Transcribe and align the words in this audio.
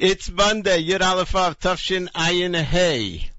It's 0.00 0.30
Monday, 0.30 0.84
Yud 0.84 1.00
Aleph 1.00 1.34
of 1.34 1.58
Tafshin 1.58 2.08
Ayin 2.12 2.54
Hey, 2.54 3.32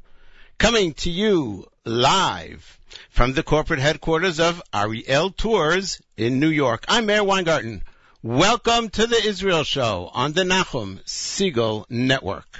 coming 0.58 0.94
to 0.96 1.10
you 1.10 1.68
live 1.86 2.82
from 3.10 3.32
the 3.32 3.44
corporate 3.44 3.80
headquarters 3.80 4.42
of 4.42 4.62
Ariel 4.74 5.32
Tours 5.32 6.02
in 6.18 6.42
New 6.42 6.50
York. 6.50 6.84
I'm 6.90 7.06
Meir 7.06 7.24
Weingarten. 7.24 7.84
Welcome 8.22 8.90
to 8.90 9.08
the 9.08 9.26
Israel 9.26 9.64
Show 9.64 10.12
on 10.14 10.34
the 10.34 10.44
Nachum 10.44 11.02
Segal 11.06 11.86
Network. 11.90 12.60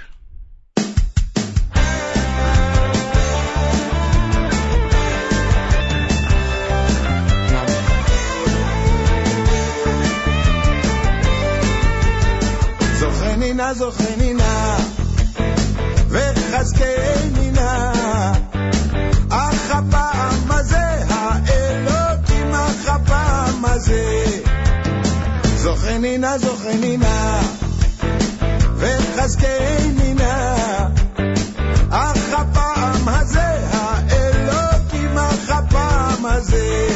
זוכנינה 13.74 14.76
זוכנינה 14.76 14.76
וחזקנינה 16.08 17.92
אך 19.30 19.70
הפעם 19.70 20.50
הזה 20.50 21.04
האלוקים 21.08 22.54
אך 22.54 22.88
הפעם 22.88 23.64
הזה 23.64 24.24
זוכנינה 25.56 26.38
זוכנינה 26.38 27.40
וחזקנינה 28.76 30.54
אך 31.90 32.32
הפעם 32.32 33.08
הזה 33.08 33.56
האלוקים 33.72 35.18
אך 35.18 35.50
הפעם 35.50 36.26
הזה. 36.26 36.88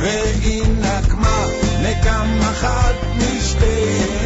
והיא 0.00 0.64
נקמה 0.80 1.44
נקם 1.82 2.38
אחת 2.42 2.94
משתי 3.16 4.17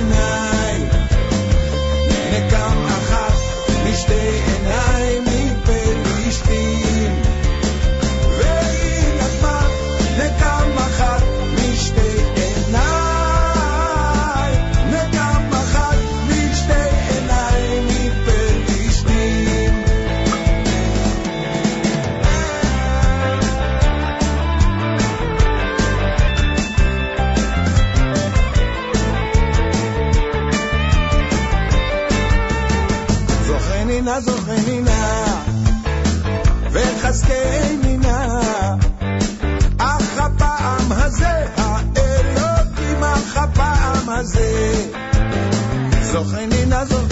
doch 46.22 46.38
in 46.38 46.50
die 46.50 46.66
Nase. 46.66 47.11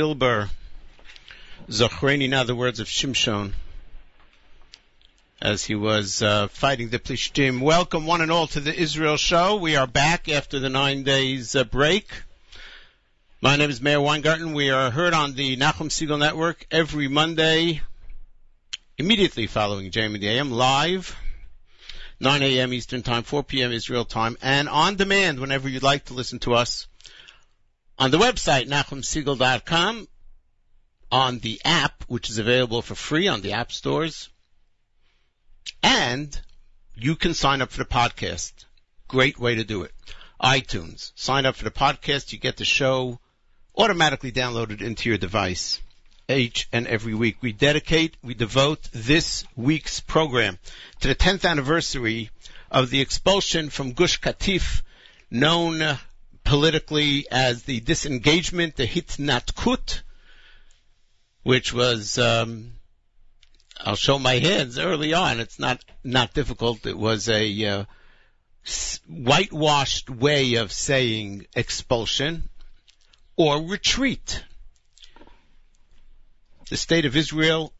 Zilber, 0.00 0.48
Zochreni, 1.68 2.26
now 2.26 2.42
the 2.42 2.54
words 2.54 2.80
of 2.80 2.86
Shimshon, 2.86 3.52
as 5.42 5.62
he 5.62 5.74
was 5.74 6.22
uh, 6.22 6.48
fighting 6.48 6.88
the 6.88 6.98
Plishtim. 6.98 7.60
Welcome 7.60 8.06
one 8.06 8.22
and 8.22 8.32
all 8.32 8.46
to 8.46 8.60
the 8.60 8.74
Israel 8.74 9.18
Show. 9.18 9.56
We 9.56 9.76
are 9.76 9.86
back 9.86 10.30
after 10.30 10.58
the 10.58 10.70
nine 10.70 11.02
days 11.02 11.54
uh, 11.54 11.64
break. 11.64 12.10
My 13.42 13.56
name 13.56 13.68
is 13.68 13.82
Meir 13.82 14.00
Weingarten. 14.00 14.54
We 14.54 14.70
are 14.70 14.90
heard 14.90 15.12
on 15.12 15.34
the 15.34 15.58
Nachum 15.58 15.90
Segal 15.90 16.18
Network 16.18 16.66
every 16.70 17.08
Monday, 17.08 17.82
immediately 18.96 19.48
following 19.48 19.90
JM 19.90 20.18
the 20.18 20.28
AM, 20.28 20.50
live, 20.50 21.14
9 22.20 22.42
a.m. 22.42 22.72
Eastern 22.72 23.02
Time, 23.02 23.22
4 23.22 23.42
p.m. 23.42 23.70
Israel 23.70 24.06
Time, 24.06 24.38
and 24.40 24.66
on 24.66 24.96
demand 24.96 25.40
whenever 25.40 25.68
you'd 25.68 25.82
like 25.82 26.06
to 26.06 26.14
listen 26.14 26.38
to 26.38 26.54
us 26.54 26.86
on 28.00 28.10
the 28.10 28.18
website, 28.18 28.66
NachumSegal.com, 28.66 30.08
on 31.12 31.38
the 31.40 31.60
app, 31.66 32.02
which 32.08 32.30
is 32.30 32.38
available 32.38 32.80
for 32.80 32.94
free 32.94 33.28
on 33.28 33.42
the 33.42 33.52
app 33.52 33.70
stores, 33.70 34.30
and 35.82 36.40
you 36.96 37.14
can 37.14 37.34
sign 37.34 37.60
up 37.60 37.70
for 37.70 37.78
the 37.78 37.84
podcast. 37.84 38.52
Great 39.06 39.38
way 39.38 39.56
to 39.56 39.64
do 39.64 39.82
it. 39.82 39.92
iTunes. 40.42 41.12
Sign 41.14 41.44
up 41.44 41.56
for 41.56 41.64
the 41.64 41.70
podcast. 41.70 42.32
You 42.32 42.38
get 42.38 42.56
the 42.56 42.64
show 42.64 43.20
automatically 43.76 44.32
downloaded 44.32 44.80
into 44.80 45.10
your 45.10 45.18
device 45.18 45.78
each 46.26 46.68
and 46.72 46.86
every 46.86 47.14
week. 47.14 47.36
We 47.42 47.52
dedicate, 47.52 48.16
we 48.22 48.32
devote 48.32 48.82
this 48.92 49.44
week's 49.56 50.00
program 50.00 50.58
to 51.00 51.08
the 51.08 51.14
10th 51.14 51.46
anniversary 51.46 52.30
of 52.70 52.88
the 52.88 53.00
expulsion 53.02 53.68
from 53.68 53.92
Gush 53.92 54.20
Katif, 54.20 54.80
known 55.30 55.98
politically 56.44 57.26
as 57.30 57.62
the 57.64 57.80
disengagement, 57.80 58.76
the 58.76 58.86
Hitnatkut, 58.86 60.02
which 61.42 61.72
was, 61.72 62.18
um, 62.18 62.72
I'll 63.78 63.96
show 63.96 64.18
my 64.18 64.34
hands 64.34 64.78
early 64.78 65.14
on. 65.14 65.40
It's 65.40 65.58
not, 65.58 65.82
not 66.04 66.34
difficult. 66.34 66.86
It 66.86 66.98
was 66.98 67.28
a, 67.28 67.66
uh, 67.66 67.84
whitewashed 69.08 70.10
way 70.10 70.54
of 70.54 70.72
saying 70.72 71.46
expulsion 71.56 72.48
or 73.36 73.62
retreat. 73.62 74.44
The 76.68 76.76
state 76.76 77.06
of 77.06 77.16
Israel 77.16 77.72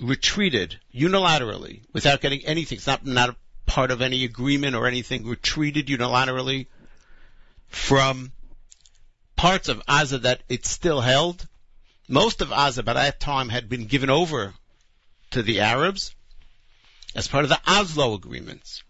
retreated 0.00 0.80
unilaterally 0.94 1.82
without 1.92 2.20
getting 2.20 2.44
anything. 2.44 2.76
It's 2.76 2.86
not, 2.86 3.04
not 3.04 3.30
a 3.30 3.36
part 3.66 3.90
of 3.90 4.00
any 4.00 4.24
agreement 4.24 4.74
or 4.74 4.86
anything, 4.86 5.26
retreated 5.26 5.86
unilaterally 5.86 6.66
from 7.68 8.32
parts 9.36 9.68
of 9.68 9.84
Gaza 9.86 10.18
that 10.18 10.42
it 10.48 10.66
still 10.66 11.00
held. 11.00 11.46
Most 12.08 12.40
of 12.40 12.50
Gaza 12.50 12.82
by 12.82 12.94
that 12.94 13.20
time 13.20 13.48
had 13.48 13.68
been 13.68 13.86
given 13.86 14.10
over 14.10 14.54
to 15.30 15.42
the 15.42 15.60
Arabs 15.60 16.14
as 17.14 17.28
part 17.28 17.44
of 17.44 17.50
the 17.50 17.60
Oslo 17.66 18.14
agreements. 18.14 18.82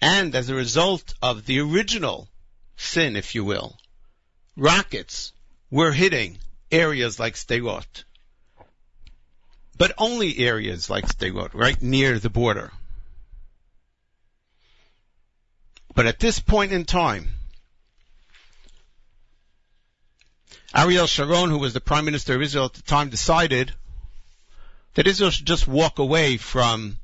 And 0.00 0.34
as 0.34 0.48
a 0.48 0.54
result 0.54 1.14
of 1.22 1.46
the 1.46 1.60
original 1.60 2.28
sin, 2.76 3.16
if 3.16 3.34
you 3.34 3.44
will, 3.44 3.78
rockets 4.56 5.32
were 5.70 5.92
hitting 5.92 6.38
areas 6.70 7.18
like 7.18 7.34
Sderot. 7.34 8.04
But 9.76 9.92
only 9.98 10.38
areas 10.38 10.90
like 10.90 11.06
Sderot, 11.06 11.54
right 11.54 11.80
near 11.80 12.18
the 12.18 12.30
border. 12.30 12.72
But 15.94 16.06
at 16.06 16.18
this 16.18 16.38
point 16.38 16.72
in 16.72 16.84
time, 16.84 17.34
Ariel 20.74 21.06
Sharon, 21.06 21.50
who 21.50 21.58
was 21.58 21.72
the 21.72 21.80
Prime 21.80 22.04
Minister 22.04 22.36
of 22.36 22.42
Israel 22.42 22.66
at 22.66 22.74
the 22.74 22.82
time, 22.82 23.10
decided 23.10 23.72
that 24.94 25.06
Israel 25.06 25.30
should 25.30 25.46
just 25.46 25.66
walk 25.66 25.98
away 25.98 26.36
from 26.36 26.98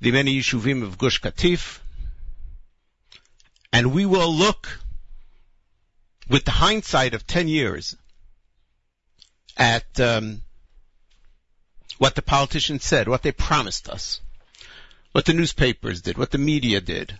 the 0.00 0.12
many 0.12 0.38
Yishuvim 0.38 0.82
of 0.82 0.98
Gush 0.98 1.20
Katif, 1.20 1.80
and 3.72 3.92
we 3.92 4.06
will 4.06 4.32
look 4.32 4.78
with 6.28 6.44
the 6.44 6.52
hindsight 6.52 7.14
of 7.14 7.26
10 7.26 7.48
years 7.48 7.96
at 9.56 9.98
um, 9.98 10.42
what 11.98 12.14
the 12.14 12.22
politicians 12.22 12.84
said, 12.84 13.08
what 13.08 13.22
they 13.22 13.32
promised 13.32 13.88
us, 13.88 14.20
what 15.10 15.24
the 15.24 15.32
newspapers 15.32 16.02
did, 16.02 16.16
what 16.16 16.30
the 16.30 16.38
media 16.38 16.80
did, 16.80 17.18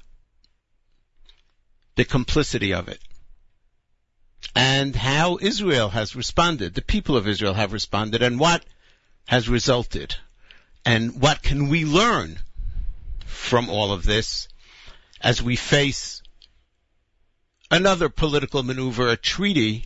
the 1.99 2.05
complicity 2.05 2.75
of 2.75 2.87
it, 2.87 3.01
and 4.55 4.95
how 4.95 5.37
Israel 5.41 5.89
has 5.89 6.15
responded, 6.15 6.73
the 6.73 6.81
people 6.81 7.17
of 7.17 7.27
Israel 7.27 7.55
have 7.55 7.73
responded, 7.73 8.23
and 8.23 8.39
what 8.39 8.65
has 9.27 9.49
resulted, 9.49 10.15
and 10.85 11.21
what 11.21 11.43
can 11.43 11.69
we 11.69 11.85
learn 11.85 12.39
from 13.27 13.69
all 13.69 13.91
of 13.91 14.05
this 14.05 14.47
as 15.21 15.43
we 15.43 15.57
face 15.57 16.23
another 17.69 18.09
political 18.09 18.63
maneuver, 18.63 19.09
a 19.09 19.17
treaty 19.17 19.85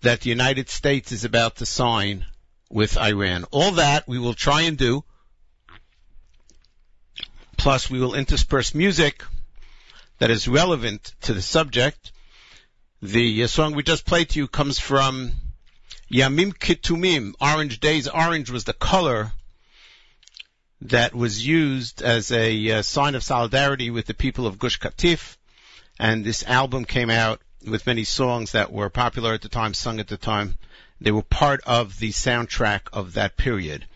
that 0.00 0.22
the 0.22 0.30
United 0.30 0.70
States 0.70 1.12
is 1.12 1.26
about 1.26 1.56
to 1.56 1.66
sign 1.66 2.24
with 2.70 2.96
Iran. 2.96 3.44
All 3.50 3.72
that 3.72 4.08
we 4.08 4.18
will 4.18 4.32
try 4.32 4.62
and 4.62 4.78
do. 4.78 5.04
Plus 7.58 7.90
we 7.90 8.00
will 8.00 8.14
intersperse 8.14 8.74
music 8.74 9.22
that 10.20 10.30
is 10.30 10.46
relevant 10.46 11.14
to 11.22 11.32
the 11.32 11.42
subject. 11.42 12.12
The 13.02 13.42
uh, 13.42 13.46
song 13.46 13.74
we 13.74 13.82
just 13.82 14.04
played 14.04 14.28
to 14.30 14.38
you 14.38 14.48
comes 14.48 14.78
from 14.78 15.32
Yamim 16.12 16.52
Ktumim, 16.52 17.32
Orange 17.40 17.80
Days. 17.80 18.06
Orange 18.06 18.50
was 18.50 18.64
the 18.64 18.74
color 18.74 19.32
that 20.82 21.14
was 21.14 21.44
used 21.46 22.02
as 22.02 22.30
a 22.32 22.70
uh, 22.70 22.82
sign 22.82 23.14
of 23.14 23.24
solidarity 23.24 23.88
with 23.90 24.06
the 24.06 24.14
people 24.14 24.46
of 24.46 24.58
Gush 24.58 24.78
Katif. 24.78 25.38
And 25.98 26.22
this 26.22 26.44
album 26.44 26.84
came 26.84 27.08
out 27.08 27.40
with 27.66 27.86
many 27.86 28.04
songs 28.04 28.52
that 28.52 28.70
were 28.70 28.90
popular 28.90 29.32
at 29.32 29.40
the 29.40 29.48
time, 29.48 29.72
sung 29.72 30.00
at 30.00 30.08
the 30.08 30.18
time. 30.18 30.58
They 31.00 31.12
were 31.12 31.22
part 31.22 31.62
of 31.66 31.98
the 31.98 32.10
soundtrack 32.10 32.82
of 32.92 33.14
that 33.14 33.38
period. 33.38 33.86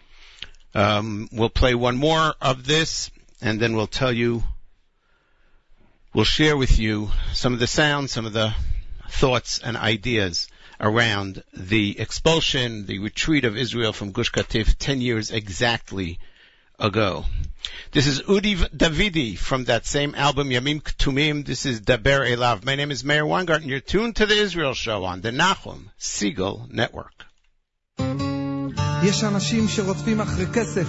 Um, 0.75 1.29
we'll 1.32 1.50
play 1.50 1.75
one 1.75 1.97
more 1.97 2.35
of 2.41 2.67
this, 2.67 3.11
and 3.43 3.61
then 3.61 3.77
we'll 3.77 3.87
tell 3.87 4.12
you, 4.12 4.43
will 6.14 6.25
share 6.25 6.56
with 6.56 6.78
you 6.78 7.11
some 7.32 7.52
of 7.52 7.58
the 7.58 7.66
sounds, 7.66 8.12
some 8.12 8.25
of 8.25 8.32
the 8.32 8.55
thoughts 9.11 9.58
and 9.58 9.76
ideas 9.76 10.49
around 10.81 11.43
the 11.52 11.99
expulsion, 11.99 12.87
the 12.87 13.00
retreat 13.00 13.44
of 13.44 13.56
Israel 13.56 13.93
from 13.93 14.12
Gush 14.12 14.31
Katif 14.31 14.76
10 14.78 15.00
years 15.00 15.31
exactly 15.32 16.20
ago. 16.78 17.25
This 17.90 18.06
is 18.06 18.22
Udi 18.22 18.56
Davidi 18.56 19.37
from 19.37 19.64
that 19.64 19.87
same 19.87 20.14
album, 20.14 20.50
Yamim 20.50 20.82
Ktumim. 20.82 21.44
This 21.44 21.66
is 21.66 21.81
Daber 21.81 22.28
Elav. 22.28 22.64
My 22.64 22.76
name 22.76 22.90
is 22.90 23.05
Meir 23.05 23.26
Weingarten. 23.26 23.69
You're 23.69 23.81
tuned 23.81 24.17
to 24.17 24.26
the 24.26 24.34
Israel 24.34 24.75
Show 24.75 25.05
on 25.05 25.20
the 25.20 25.31
Nachum 25.31 25.90
Segal 25.99 26.70
Network. 26.70 27.25
יש 29.05 29.25
אנשים 29.25 29.69
שרודפים 29.69 30.20
אחרי 30.20 30.46
כסף. 30.55 30.88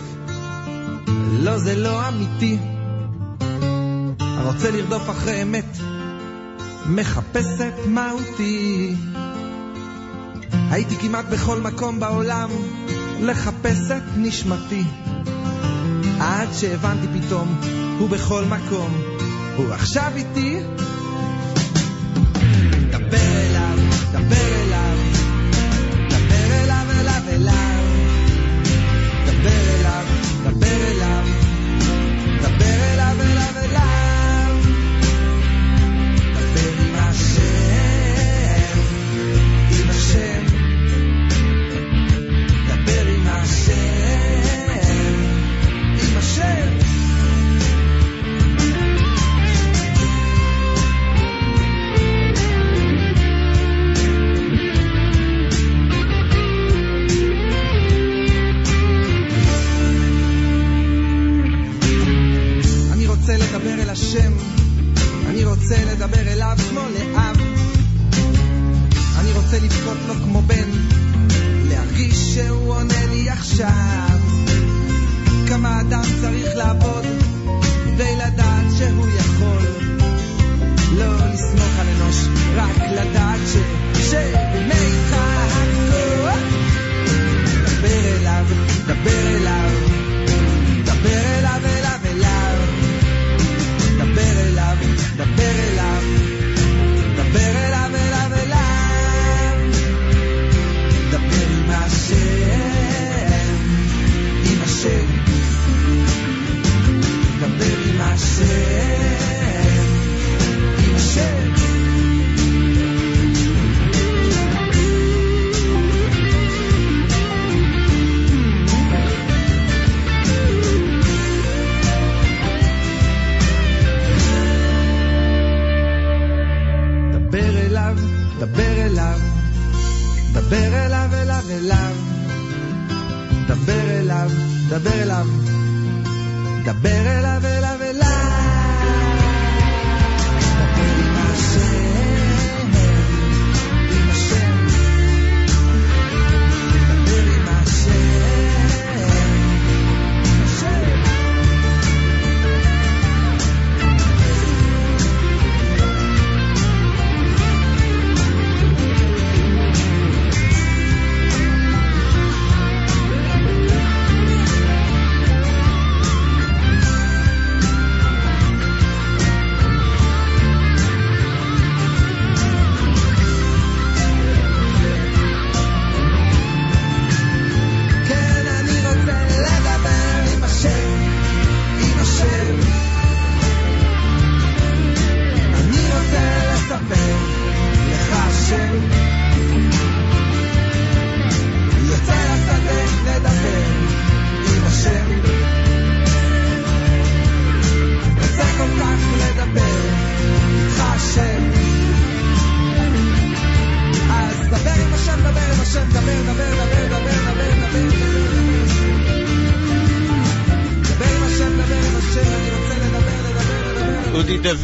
לא, 1.43 1.57
זה 1.57 1.75
לא 1.75 2.07
אמיתי. 2.07 2.74
הרוצה 4.37 4.71
לרדוף 4.71 5.09
אחרי 5.09 5.41
אמת, 5.41 5.77
מחפש 6.85 7.61
את 7.61 7.85
מהותי. 7.85 8.95
הייתי 10.71 10.95
כמעט 10.95 11.25
בכל 11.25 11.59
מקום 11.59 11.99
בעולם, 11.99 12.49
לחפש 13.21 13.91
את 13.91 14.03
נשמתי. 14.17 14.83
עד 16.19 16.47
שהבנתי 16.53 17.07
פתאום, 17.19 17.61
הוא 17.99 18.09
בכל 18.09 18.43
מקום, 18.45 19.01
הוא 19.55 19.73
עכשיו 19.73 20.11
איתי. 20.15 20.59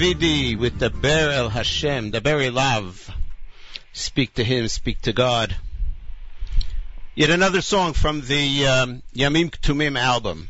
Davidi 0.01 0.58
with 0.58 0.79
the 0.79 0.89
Ber 0.89 1.29
El 1.29 1.50
Hashem, 1.50 2.12
Daber 2.12 2.50
Elav. 2.50 3.13
Speak 3.93 4.34
to 4.34 4.43
him, 4.43 4.67
speak 4.67 5.00
to 5.01 5.13
God. 5.13 5.55
Yet 7.13 7.29
another 7.29 7.62
song 7.62 7.93
from 7.93 8.22
the 8.22 8.65
um, 8.65 9.03
Yamim 9.13 9.51
K'tumim 9.51 10.00
album. 10.00 10.50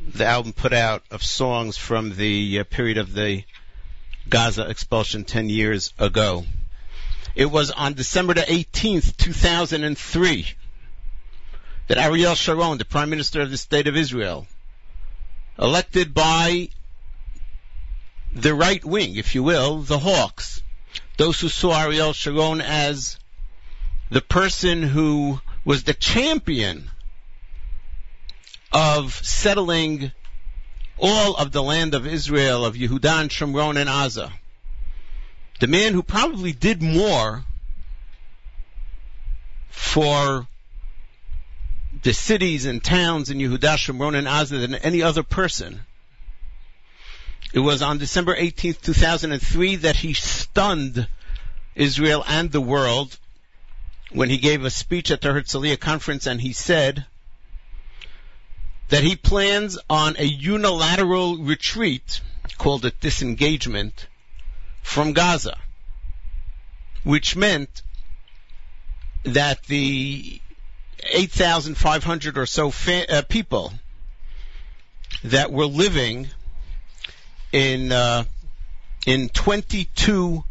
The 0.00 0.24
album 0.24 0.54
put 0.54 0.72
out 0.72 1.02
of 1.10 1.22
songs 1.22 1.76
from 1.76 2.16
the 2.16 2.60
uh, 2.60 2.64
period 2.64 2.96
of 2.96 3.12
the 3.12 3.44
Gaza 4.30 4.66
expulsion 4.66 5.24
10 5.24 5.50
years 5.50 5.92
ago. 5.98 6.46
It 7.34 7.50
was 7.50 7.70
on 7.70 7.92
December 7.92 8.32
the 8.32 8.40
18th, 8.40 9.18
2003, 9.18 10.46
that 11.88 11.98
Ariel 11.98 12.34
Sharon, 12.34 12.78
the 12.78 12.86
Prime 12.86 13.10
Minister 13.10 13.42
of 13.42 13.50
the 13.50 13.58
State 13.58 13.88
of 13.88 13.96
Israel, 13.96 14.46
elected 15.58 16.14
by 16.14 16.70
the 18.32 18.54
right 18.54 18.84
wing, 18.84 19.16
if 19.16 19.34
you 19.34 19.42
will, 19.42 19.78
the 19.82 19.98
Hawks, 19.98 20.62
those 21.16 21.40
who 21.40 21.48
saw 21.48 21.80
Ariel 21.80 22.12
Sharon 22.12 22.60
as 22.60 23.18
the 24.10 24.20
person 24.20 24.82
who 24.82 25.40
was 25.64 25.84
the 25.84 25.94
champion 25.94 26.90
of 28.72 29.14
settling 29.14 30.12
all 30.98 31.36
of 31.36 31.52
the 31.52 31.62
land 31.62 31.94
of 31.94 32.06
Israel, 32.06 32.64
of 32.64 32.74
Yehudan, 32.74 33.28
Shomron, 33.28 33.76
and 33.76 33.88
Aza. 33.88 34.32
The 35.60 35.66
man 35.66 35.92
who 35.92 36.02
probably 36.02 36.52
did 36.52 36.82
more 36.82 37.44
for 39.68 40.46
the 42.02 42.12
cities 42.12 42.64
and 42.64 42.82
towns 42.82 43.30
in 43.30 43.38
Yehudah, 43.38 43.76
Shomron, 43.76 44.16
and 44.16 44.26
Aza 44.26 44.60
than 44.60 44.74
any 44.74 45.02
other 45.02 45.22
person. 45.22 45.84
It 47.52 47.60
was 47.60 47.82
on 47.82 47.98
December 47.98 48.36
18th, 48.36 48.82
2003 48.82 49.76
that 49.76 49.96
he 49.96 50.12
stunned 50.12 51.08
Israel 51.74 52.24
and 52.26 52.52
the 52.52 52.60
world 52.60 53.18
when 54.10 54.30
he 54.30 54.38
gave 54.38 54.64
a 54.64 54.70
speech 54.70 55.10
at 55.10 55.20
the 55.20 55.28
Herzliya 55.28 55.78
conference 55.78 56.26
and 56.26 56.40
he 56.40 56.52
said 56.52 57.06
that 58.88 59.02
he 59.02 59.16
plans 59.16 59.78
on 59.88 60.16
a 60.18 60.24
unilateral 60.24 61.38
retreat, 61.38 62.20
called 62.56 62.84
a 62.84 62.90
disengagement, 62.90 64.08
from 64.82 65.12
Gaza, 65.12 65.58
which 67.04 67.36
meant 67.36 67.82
that 69.24 69.64
the 69.64 70.40
8,500 71.04 72.38
or 72.38 72.46
so 72.46 72.70
fa- 72.70 73.12
uh, 73.12 73.22
people 73.22 73.72
that 75.24 75.52
were 75.52 75.66
living 75.66 76.28
in 77.52 77.92
uh, 77.92 78.24
in 79.06 79.28
22 79.28 80.44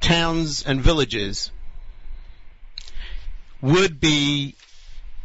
towns 0.00 0.64
and 0.64 0.80
villages 0.80 1.50
would 3.60 4.00
be 4.00 4.54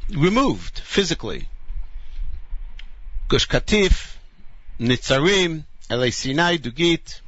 removed 0.10 0.80
physically. 0.80 1.48
Gush 3.28 3.48
Katif, 3.48 4.16
Netzarim, 4.80 5.64
Elei 5.90 6.14
Sinai, 6.14 6.58
Dugit, 6.58 7.22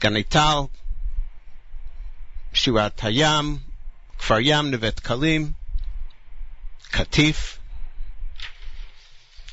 Ganei 0.00 0.26
Tal, 0.26 0.70
Shirat 2.54 2.96
Hayam, 2.96 3.58
Kfar 4.18 4.42
Yam, 4.42 4.70
Neve 4.70 4.94
Dekalim, 4.94 5.54
Katif. 6.90 7.59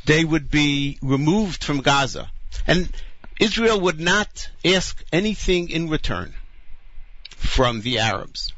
They 0.07 0.23
would 0.23 0.49
be 0.49 0.97
removed 1.01 1.63
from 1.65 1.81
Gaza. 1.81 2.31
And 2.65 2.89
Israel 3.39 3.81
would 3.81 3.99
not 3.99 4.49
ask 4.63 5.03
anything 5.11 5.69
in 5.69 5.89
return 5.89 6.33
from 7.35 7.81
the 7.81 7.99
Arabs. 7.99 8.53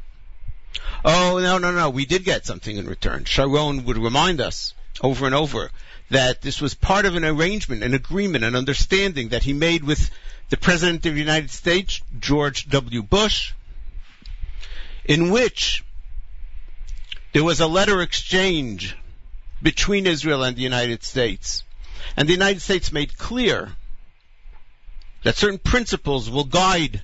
Oh, 1.03 1.39
no, 1.39 1.57
no, 1.57 1.71
no, 1.71 1.89
we 1.89 2.05
did 2.05 2.23
get 2.23 2.45
something 2.45 2.77
in 2.77 2.85
return. 2.85 3.23
Sharon 3.25 3.85
would 3.85 3.97
remind 3.97 4.39
us 4.39 4.75
over 5.01 5.25
and 5.25 5.33
over 5.33 5.71
that 6.11 6.43
this 6.43 6.61
was 6.61 6.75
part 6.75 7.05
of 7.05 7.15
an 7.15 7.25
arrangement, 7.25 7.81
an 7.81 7.95
agreement, 7.95 8.43
an 8.43 8.55
understanding 8.55 9.29
that 9.29 9.43
he 9.43 9.53
made 9.53 9.83
with 9.83 10.11
the 10.49 10.57
President 10.57 11.03
of 11.07 11.13
the 11.13 11.19
United 11.19 11.49
States, 11.49 12.01
George 12.19 12.69
W. 12.69 13.01
Bush, 13.01 13.53
in 15.03 15.31
which 15.31 15.83
there 17.33 17.43
was 17.43 17.59
a 17.59 17.67
letter 17.67 18.03
exchange 18.03 18.95
between 19.61 20.07
Israel 20.07 20.43
and 20.43 20.55
the 20.55 20.61
United 20.61 21.03
States. 21.03 21.63
And 22.15 22.27
the 22.27 22.33
United 22.33 22.61
States 22.61 22.91
made 22.91 23.17
clear 23.17 23.73
that 25.23 25.35
certain 25.35 25.59
principles 25.59 26.29
will 26.29 26.45
guide 26.45 27.03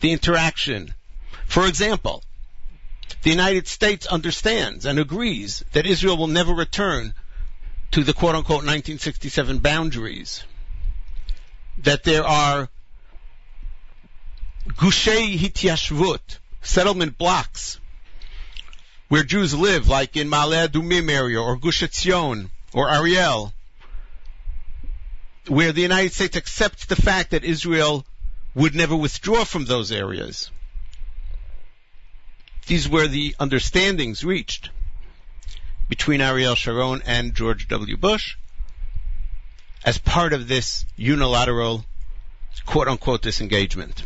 the 0.00 0.12
interaction. 0.12 0.94
For 1.46 1.66
example, 1.66 2.22
the 3.22 3.30
United 3.30 3.66
States 3.66 4.06
understands 4.06 4.86
and 4.86 4.98
agrees 4.98 5.64
that 5.72 5.86
Israel 5.86 6.16
will 6.16 6.28
never 6.28 6.52
return 6.52 7.14
to 7.92 8.04
the 8.04 8.12
quote 8.12 8.34
unquote 8.34 8.64
1967 8.64 9.58
boundaries. 9.58 10.44
That 11.78 12.04
there 12.04 12.24
are 12.24 12.68
gushei 14.68 15.36
hityashvut, 15.38 16.38
settlement 16.62 17.18
blocks, 17.18 17.78
where 19.08 19.22
Jews 19.22 19.54
live, 19.54 19.88
like 19.88 20.16
in 20.16 20.28
Ma'ale 20.28 20.68
Adumim 20.68 21.10
area, 21.10 21.40
or 21.40 21.56
Gush 21.56 21.82
Etzion, 21.82 22.50
or 22.72 22.90
Ariel, 22.90 23.52
where 25.48 25.72
the 25.72 25.82
United 25.82 26.12
States 26.12 26.36
accepts 26.36 26.86
the 26.86 26.96
fact 26.96 27.30
that 27.30 27.44
Israel 27.44 28.04
would 28.54 28.74
never 28.74 28.96
withdraw 28.96 29.44
from 29.44 29.64
those 29.64 29.92
areas. 29.92 30.50
These 32.66 32.88
were 32.88 33.06
the 33.06 33.36
understandings 33.38 34.24
reached 34.24 34.70
between 35.88 36.20
Ariel 36.20 36.56
Sharon 36.56 37.02
and 37.06 37.34
George 37.34 37.68
W. 37.68 37.96
Bush 37.96 38.36
as 39.84 39.98
part 39.98 40.32
of 40.32 40.48
this 40.48 40.84
unilateral 40.96 41.84
quote 42.64 42.88
unquote 42.88 43.22
disengagement. 43.22 44.02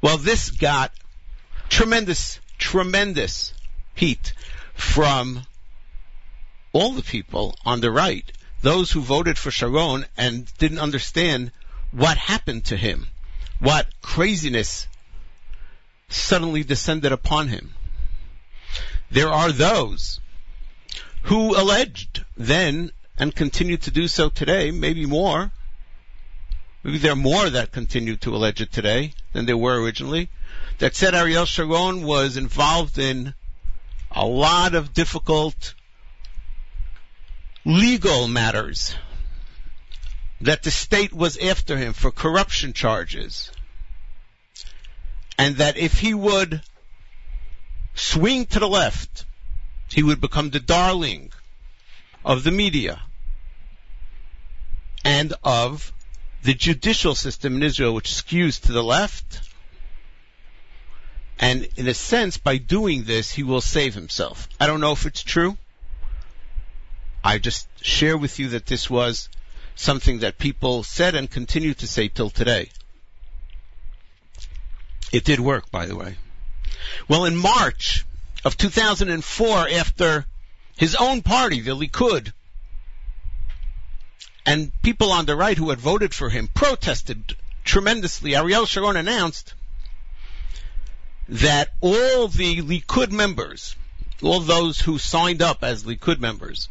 Well, 0.00 0.16
this 0.16 0.50
got 0.50 0.92
tremendous, 1.68 2.40
tremendous 2.62 3.52
heat 3.92 4.32
from 4.72 5.42
all 6.72 6.92
the 6.92 7.02
people 7.02 7.56
on 7.66 7.80
the 7.80 7.90
right, 7.90 8.30
those 8.62 8.92
who 8.92 9.00
voted 9.00 9.36
for 9.36 9.50
Sharon 9.50 10.06
and 10.16 10.46
didn't 10.58 10.78
understand 10.78 11.50
what 11.90 12.16
happened 12.16 12.64
to 12.66 12.76
him, 12.76 13.08
what 13.58 13.88
craziness 14.00 14.86
suddenly 16.08 16.62
descended 16.62 17.10
upon 17.10 17.48
him. 17.48 17.74
There 19.10 19.28
are 19.28 19.50
those 19.50 20.20
who 21.22 21.56
alleged 21.56 22.24
then 22.36 22.92
and 23.18 23.34
continue 23.34 23.76
to 23.78 23.90
do 23.90 24.06
so 24.06 24.28
today, 24.28 24.70
maybe 24.70 25.04
more. 25.04 25.50
Maybe 26.82 26.98
there 26.98 27.12
are 27.12 27.16
more 27.16 27.48
that 27.48 27.70
continue 27.70 28.16
to 28.16 28.34
allege 28.34 28.60
it 28.60 28.72
today 28.72 29.14
than 29.32 29.46
there 29.46 29.56
were 29.56 29.80
originally. 29.80 30.30
That 30.78 30.96
said 30.96 31.14
Ariel 31.14 31.46
Sharon 31.46 32.02
was 32.02 32.36
involved 32.36 32.98
in 32.98 33.34
a 34.10 34.26
lot 34.26 34.74
of 34.74 34.92
difficult 34.92 35.74
legal 37.64 38.26
matters. 38.26 38.96
That 40.40 40.64
the 40.64 40.72
state 40.72 41.12
was 41.12 41.36
after 41.36 41.76
him 41.78 41.92
for 41.92 42.10
corruption 42.10 42.72
charges. 42.72 43.52
And 45.38 45.56
that 45.56 45.76
if 45.76 46.00
he 46.00 46.14
would 46.14 46.62
swing 47.94 48.46
to 48.46 48.58
the 48.58 48.68
left, 48.68 49.24
he 49.88 50.02
would 50.02 50.20
become 50.20 50.50
the 50.50 50.60
darling 50.60 51.30
of 52.24 52.42
the 52.42 52.50
media 52.50 53.02
and 55.04 55.32
of 55.44 55.92
the 56.42 56.54
judicial 56.54 57.14
system 57.14 57.56
in 57.56 57.62
Israel, 57.62 57.94
which 57.94 58.10
skews 58.10 58.60
to 58.62 58.72
the 58.72 58.82
left. 58.82 59.40
And 61.38 61.68
in 61.76 61.88
a 61.88 61.94
sense, 61.94 62.36
by 62.36 62.58
doing 62.58 63.04
this, 63.04 63.32
he 63.32 63.42
will 63.42 63.60
save 63.60 63.94
himself. 63.94 64.48
I 64.60 64.66
don't 64.66 64.80
know 64.80 64.92
if 64.92 65.06
it's 65.06 65.22
true. 65.22 65.56
I 67.24 67.38
just 67.38 67.68
share 67.84 68.16
with 68.16 68.38
you 68.38 68.48
that 68.50 68.66
this 68.66 68.90
was 68.90 69.28
something 69.74 70.20
that 70.20 70.38
people 70.38 70.82
said 70.82 71.14
and 71.14 71.30
continue 71.30 71.74
to 71.74 71.86
say 71.86 72.08
till 72.08 72.30
today. 72.30 72.70
It 75.12 75.24
did 75.24 75.40
work, 75.40 75.70
by 75.70 75.86
the 75.86 75.96
way. 75.96 76.16
Well, 77.08 77.24
in 77.24 77.36
March 77.36 78.04
of 78.44 78.56
2004, 78.56 79.68
after 79.68 80.26
his 80.76 80.96
own 80.96 81.22
party, 81.22 81.60
the 81.60 81.76
Likud, 81.76 82.32
and 84.44 84.72
people 84.82 85.12
on 85.12 85.26
the 85.26 85.36
right 85.36 85.56
who 85.56 85.70
had 85.70 85.80
voted 85.80 86.14
for 86.14 86.28
him 86.30 86.48
protested 86.52 87.36
tremendously, 87.64 88.34
Ariel 88.34 88.66
Sharon 88.66 88.96
announced 88.96 89.54
that 91.28 91.70
all 91.80 92.28
the 92.28 92.60
Likud 92.60 93.10
members, 93.10 93.76
all 94.22 94.40
those 94.40 94.80
who 94.80 94.98
signed 94.98 95.42
up 95.42 95.62
as 95.62 95.84
Likud 95.84 96.18
members, 96.18 96.68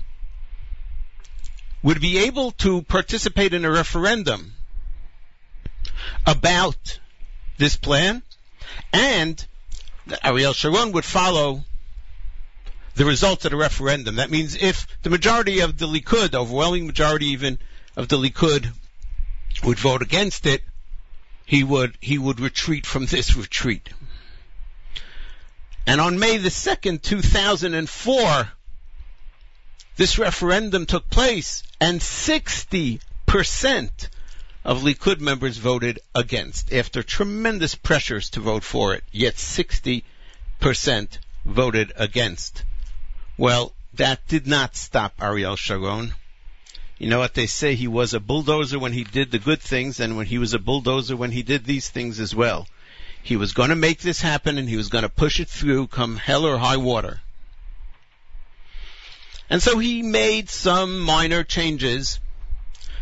would 1.82 2.02
be 2.02 2.20
able 2.20 2.52
to 2.52 2.82
participate 2.84 3.54
in 3.54 3.66
a 3.66 3.72
referendum 3.72 4.54
about 6.26 7.00
this 7.58 7.76
plan, 7.76 8.22
and 8.94 9.44
Ariel 10.24 10.54
Sharon 10.54 10.92
would 10.92 11.06
follow 11.06 11.64
the 13.02 13.08
results 13.08 13.46
of 13.46 13.52
the 13.52 13.58
referendum. 13.58 14.18
That 14.18 14.30
means 14.30 14.56
if 14.56 14.86
the 15.02 15.10
majority 15.10 15.62
of 15.62 15.76
the 15.80 15.88
Likud, 15.88 16.30
the 16.30 16.40
overwhelming 16.40 16.86
majority 16.86 17.30
even 17.30 17.58
of 17.98 18.10
the 18.10 18.18
Likud, 18.18 18.72
would 19.64 19.80
vote 19.80 20.04
against 20.04 20.46
it, 20.46 20.62
he 21.44 21.64
would 21.64 21.98
he 22.00 22.20
would 22.20 22.40
retreat 22.40 22.86
from 22.86 23.08
this 23.08 23.36
retreat. 23.36 23.90
And 25.88 26.00
on 26.00 26.20
May 26.20 26.38
the 26.38 26.50
2nd, 26.50 27.02
2004, 27.02 28.52
this 29.96 30.20
referendum 30.20 30.86
took 30.86 31.10
place 31.10 31.64
and 31.80 32.02
60% 32.02 33.02
of 34.64 34.84
Likud 34.84 35.20
members 35.20 35.58
voted 35.58 35.98
against 36.14 36.72
after 36.72 37.02
tremendous 37.02 37.74
pressures 37.74 38.30
to 38.30 38.42
vote 38.42 38.64
for 38.64 38.94
it, 38.94 39.04
yet 39.12 39.38
60% 39.38 40.04
voted 41.44 41.94
against. 41.96 42.64
Well, 43.38 43.74
that 43.94 44.28
did 44.28 44.48
not 44.48 44.76
stop 44.76 45.22
Ariel 45.22 45.56
Sharon. 45.56 46.14
You 46.98 47.10
know 47.10 47.20
what 47.20 47.34
they 47.34 47.48
say? 47.48 47.76
He 47.76 47.88
was 47.88 48.14
a 48.14 48.20
bulldozer 48.20 48.78
when 48.78 48.94
he 48.94 49.04
did 49.04 49.32
the 49.32 49.40
good 49.40 49.62
things 49.62 50.00
and 50.00 50.18
when 50.18 50.28
he 50.28 50.38
was 50.38 50.54
a 50.54 50.60
bulldozer 50.60 51.16
when 51.16 51.32
he 51.32 51.42
did 51.42 51.66
these 51.66 51.90
things 51.90 52.20
as 52.20 52.36
well. 52.36 52.68
He 53.24 53.36
was 53.36 53.54
going 53.54 53.70
to 53.70 53.76
make 53.76 54.02
this 54.02 54.22
happen 54.22 54.58
and 54.58 54.70
he 54.70 54.78
was 54.78 54.90
going 54.90 55.04
to 55.04 55.10
push 55.10 55.40
it 55.40 55.50
through 55.50 55.88
come 55.88 56.18
hell 56.18 56.46
or 56.46 56.58
high 56.58 56.78
water. 56.78 57.22
And 59.50 59.62
so 59.62 59.80
he 59.80 60.02
made 60.02 60.50
some 60.50 61.00
minor 61.00 61.44
changes 61.44 62.20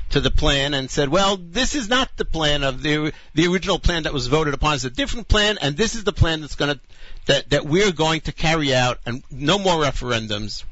to 0.10 0.20
the 0.20 0.32
plan 0.32 0.74
and 0.74 0.90
said, 0.90 1.10
well, 1.10 1.38
this 1.38 1.76
is 1.76 1.88
not 1.88 2.10
the 2.18 2.26
plan 2.26 2.64
of 2.64 2.82
the, 2.82 3.14
the 3.34 3.48
original 3.48 3.80
plan 3.80 4.04
that 4.04 4.14
was 4.14 4.28
voted 4.28 4.54
upon. 4.54 4.76
It's 4.76 4.84
a 4.84 4.90
different 4.90 5.28
plan 5.28 5.58
and 5.62 5.78
this 5.78 5.96
is 5.96 6.04
the 6.04 6.14
plan 6.14 6.42
that's 6.42 6.56
going 6.56 6.76
to, 6.76 6.80
that, 7.28 7.50
that 7.52 7.66
we're 7.66 7.92
going 7.92 8.22
to 8.22 8.32
carry 8.32 8.74
out 8.74 9.00
and 9.06 9.24
no 9.30 9.60
more 9.60 9.76
referendums. 9.76 10.64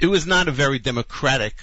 It 0.00 0.06
was 0.06 0.26
not 0.26 0.48
a 0.48 0.52
very 0.52 0.78
democratic 0.78 1.54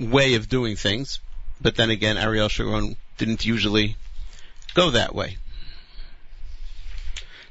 way 0.00 0.34
of 0.34 0.48
doing 0.48 0.76
things, 0.76 1.20
but 1.60 1.76
then 1.76 1.90
again, 1.90 2.16
Ariel 2.16 2.48
Sharon 2.48 2.96
didn't 3.18 3.44
usually 3.44 3.96
go 4.74 4.90
that 4.90 5.14
way. 5.14 5.36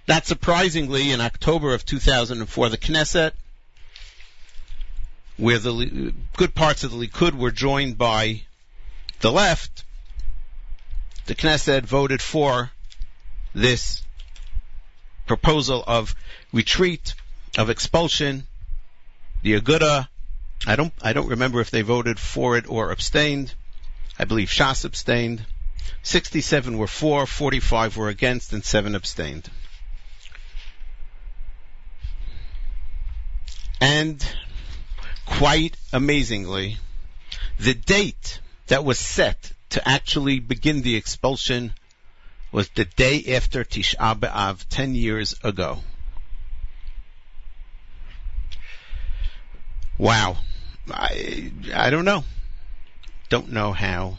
Not 0.08 0.25
surprisingly, 0.25 1.12
in 1.12 1.21
October 1.21 1.73
of 1.73 1.86
2004, 1.86 2.69
the 2.69 2.77
Knesset, 2.77 3.34
where 5.41 5.58
the 5.58 6.13
good 6.38 6.54
parts 6.54 6.84
of 6.84 6.91
the 6.91 6.97
Likud 6.97 7.34
were 7.34 7.49
joined 7.49 7.97
by 7.97 8.43
the 9.21 9.32
left, 9.32 9.84
the 11.25 11.34
Knesset 11.34 11.82
voted 11.82 12.21
for 12.21 12.69
this 13.51 14.04
proposal 15.25 15.84
of 15.88 16.13
retreat, 16.54 17.15
of 17.58 17.71
expulsion. 17.71 18.43
The 19.41 19.60
Aguda, 19.60 20.08
I 20.67 20.75
don't, 20.75 20.93
I 21.01 21.13
don't 21.13 21.30
remember 21.30 21.60
if 21.60 21.71
they 21.71 21.82
voted 21.82 22.19
for 22.19 22.56
it 22.56 22.69
or 22.69 22.91
abstained. 22.91 23.51
I 24.19 24.25
believe 24.25 24.49
Shas 24.49 24.86
abstained. 24.86 25.43
67 26.04 26.77
were 26.77 26.86
for, 26.86 27.25
45 27.25 27.97
were 27.97 28.10
against, 28.10 28.54
and 28.54 28.63
7 28.63 28.93
abstained. 28.93 29.49
And 33.80 34.23
quite 35.25 35.77
amazingly, 35.93 36.77
the 37.60 37.73
date 37.73 38.39
that 38.67 38.84
was 38.84 38.99
set 38.99 39.51
to 39.69 39.88
actually 39.88 40.39
begin 40.39 40.81
the 40.81 40.95
expulsion 40.95 41.73
was 42.51 42.69
the 42.69 42.86
day 42.86 43.36
after 43.36 43.63
Tisha 43.63 44.19
B'Av, 44.19 44.65
10 44.69 44.95
years 44.95 45.36
ago. 45.43 45.79
Wow. 49.97 50.38
I, 50.89 51.51
I 51.73 51.89
don't 51.89 52.05
know. 52.05 52.23
Don't 53.29 53.51
know 53.51 53.71
how 53.71 54.17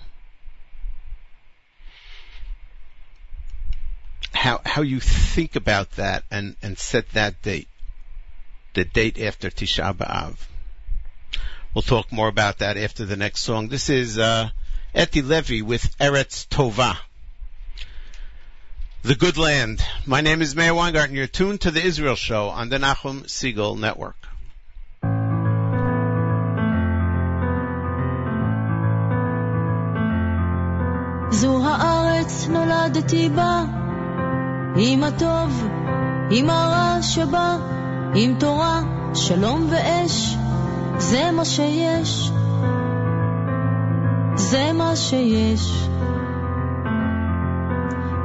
how 4.32 4.60
how 4.64 4.82
you 4.82 4.98
think 4.98 5.54
about 5.56 5.90
that 5.92 6.24
and 6.30 6.56
and 6.62 6.78
set 6.78 7.10
that 7.10 7.42
date, 7.42 7.68
the 8.74 8.84
date 8.84 9.20
after 9.20 9.50
Tisha 9.50 9.94
B'av. 9.94 10.36
We'll 11.74 11.80
talk 11.80 12.12
more 12.12 12.28
about 12.28 12.58
that 12.58 12.76
after 12.76 13.06
the 13.06 13.16
next 13.16 13.40
song. 13.40 13.68
This 13.68 13.88
is 13.88 14.18
uh, 14.18 14.50
Eti 14.94 15.22
Levy 15.22 15.62
with 15.62 15.96
Eretz 15.98 16.46
Tova. 16.46 16.98
The 19.02 19.14
Good 19.14 19.38
Land. 19.38 19.82
My 20.04 20.20
name 20.20 20.42
is 20.42 20.54
Meir 20.54 20.74
Weingarten. 20.74 21.16
You're 21.16 21.26
tuned 21.26 21.62
to 21.62 21.70
the 21.70 21.82
Israel 21.82 22.14
Show 22.14 22.50
on 22.50 22.68
the 22.68 22.76
Nachum 22.76 23.24
Segal 23.24 23.78
Network. 23.78 24.16
זו 31.30 31.64
הארץ 31.64 32.48
נולדתי 32.48 33.28
בה, 33.28 33.64
עם 34.76 35.04
הטוב, 35.04 35.68
עם 36.30 36.50
הרע 36.50 37.02
שבה, 37.02 37.56
עם 38.14 38.34
תורה, 38.38 38.80
שלום 39.14 39.68
ואש, 39.70 40.34
זה 41.02 41.30
מה 41.32 41.44
שיש, 41.44 42.30
זה 44.34 44.72
מה 44.72 44.96
שיש. 44.96 45.88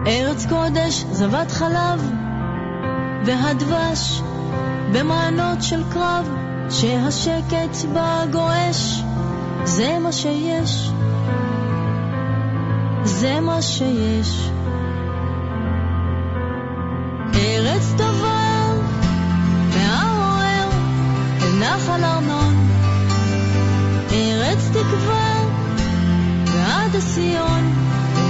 ארץ 0.07 0.45
קודש, 0.49 1.05
זבת 1.11 1.51
חלב, 1.51 2.11
והדבש, 3.25 4.21
במענות 4.93 5.61
של 5.61 5.83
קרב, 5.93 6.29
שהשקט 6.69 7.85
בה 7.93 8.23
גועש, 8.31 9.03
זה 9.63 9.99
מה 9.99 10.11
שיש, 10.11 10.91
זה 13.03 13.39
מה 13.39 13.61
שיש. 13.61 14.49
ארץ 17.33 17.93
טובה, 17.97 18.36
נחל 21.59 22.03
ארנון, 22.03 22.69
ארץ 24.11 24.69
תקווה, 24.69 25.43
ועד 26.45 26.95
הסיון, 26.95 27.73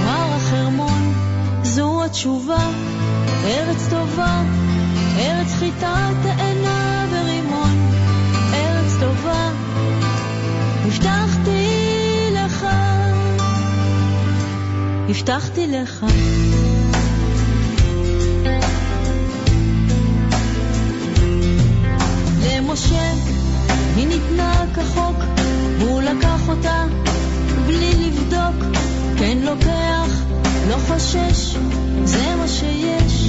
הר 0.04 0.34
החרמון, 0.34 1.14
זו 1.62 2.04
התשובה, 2.04 2.68
ארץ 3.44 3.86
טובה, 3.90 4.42
ארץ 5.18 5.54
חיטה 5.58 6.10
תאנה 6.22 7.06
ברימון, 7.10 7.90
ארץ 8.54 8.92
טובה, 9.00 9.50
הבטחתי 10.84 11.66
לך, 12.32 12.66
הבטחתי 15.08 15.66
לך. 15.66 16.06
למשה 22.78 23.12
היא 23.96 24.08
ניתנה 24.08 24.64
כחוק, 24.74 25.16
הוא 25.80 26.02
לקח 26.02 26.48
אותה 26.48 26.84
בלי 27.66 27.92
לבדוק, 27.94 28.78
כן 29.18 29.38
לוקח, 29.42 30.22
לא 30.68 30.76
חושש, 30.88 31.56
זה 32.04 32.34
מה 32.36 32.48
שיש, 32.48 33.28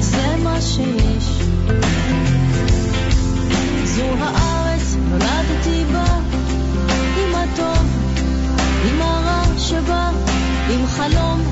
זה 0.00 0.36
מה 0.44 0.60
שיש. 0.60 1.42
זו 3.84 4.04
הארץ, 4.20 4.96
נולדתי 5.08 5.84
בה, 5.92 6.18
עם 7.16 7.34
הטוב, 7.34 7.86
עם 8.84 9.02
הרע 9.02 9.58
שבא, 9.58 10.10
עם 10.70 10.86
חלום 10.86 11.49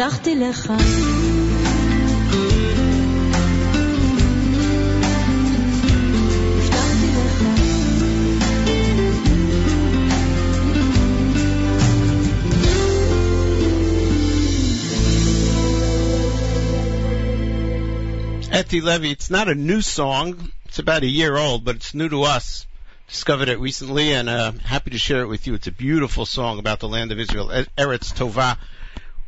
הבטחתי 0.00 0.34
לך. 0.34 0.72
הבטחתי 6.56 7.06
לך. 7.16 7.42
Etty 18.50 18.80
Levy, 18.80 19.10
it's 19.10 19.30
not 19.30 19.48
a 19.48 19.54
new 19.54 19.82
song. 19.82 20.50
It's 20.66 20.78
about 20.78 21.02
a 21.02 21.06
year 21.06 21.36
old, 21.36 21.64
but 21.64 21.76
it's 21.76 21.92
new 21.94 22.08
to 22.08 22.22
us. 22.22 22.66
Discovered 23.08 23.48
it 23.48 23.60
recently 23.60 24.12
and 24.12 24.28
uh, 24.28 24.52
happy 24.64 24.90
to 24.90 24.98
share 24.98 25.20
it 25.20 25.28
with 25.28 25.46
you. 25.46 25.54
It's 25.54 25.66
a 25.66 25.72
beautiful 25.72 26.24
song 26.24 26.58
about 26.58 26.80
the 26.80 26.88
land 26.88 27.12
of 27.12 27.20
Israel. 27.20 27.52
E- 27.52 27.66
Eretz 27.76 28.12
Tovah. 28.14 28.56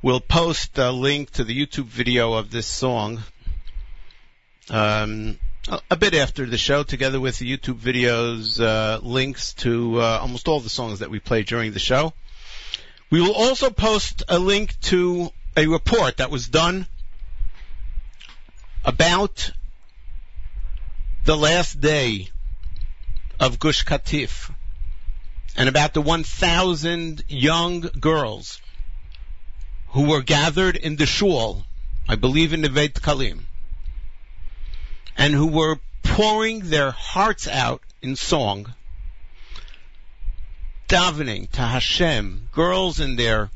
We'll 0.04 0.20
post 0.20 0.78
a 0.80 0.92
link 0.92 1.32
to 1.32 1.46
the 1.46 1.58
YouTube 1.58 1.86
video 1.86 2.34
of 2.34 2.52
this 2.52 2.68
song 2.68 3.24
um, 4.70 5.40
a, 5.90 5.96
bit 5.96 6.14
after 6.14 6.46
the 6.46 6.58
show, 6.58 6.84
together 6.84 7.22
with 7.22 7.38
the 7.38 7.50
YouTube 7.50 7.80
videos, 7.80 8.62
uh, 8.62 9.00
links 9.02 9.54
to 9.54 10.02
uh, 10.02 10.20
almost 10.20 10.50
all 10.50 10.60
the 10.60 10.70
songs 10.70 11.00
that 11.00 11.10
we 11.10 11.20
play 11.20 11.44
during 11.44 11.72
the 11.72 11.80
show. 11.80 12.12
We 13.12 13.22
will 13.22 13.34
also 13.34 13.70
post 13.70 14.24
a 14.28 14.40
link 14.40 14.78
to 14.92 15.32
a 15.56 15.68
report 15.68 16.18
that 16.18 16.30
was 16.30 16.50
done 16.50 16.86
about 18.84 19.52
the 21.24 21.38
last 21.38 21.80
day 21.80 22.28
of 23.40 23.58
Gush 23.58 23.86
Katif 23.86 24.54
and 25.56 25.70
about 25.70 25.94
the 25.94 26.02
1,000 26.02 27.24
young 27.30 27.80
girls 28.02 28.60
who 29.94 30.10
were 30.10 30.22
gathered 30.22 30.76
in 30.76 30.96
the 30.96 31.06
shul, 31.06 31.66
I 32.10 32.16
believe 32.16 32.52
in 32.52 32.62
the 32.62 32.70
Neve 32.70 32.94
Dekalim, 32.94 33.42
and 35.16 35.34
who 35.36 35.48
were 35.48 35.80
pouring 36.02 36.62
their 36.62 36.90
hearts 36.90 37.48
out 37.48 37.82
in 38.02 38.16
song, 38.16 38.74
davening 40.88 41.50
to 41.52 41.62
Hashem, 41.62 42.50
girls 42.52 43.00
in 43.00 43.18
their 43.18 43.52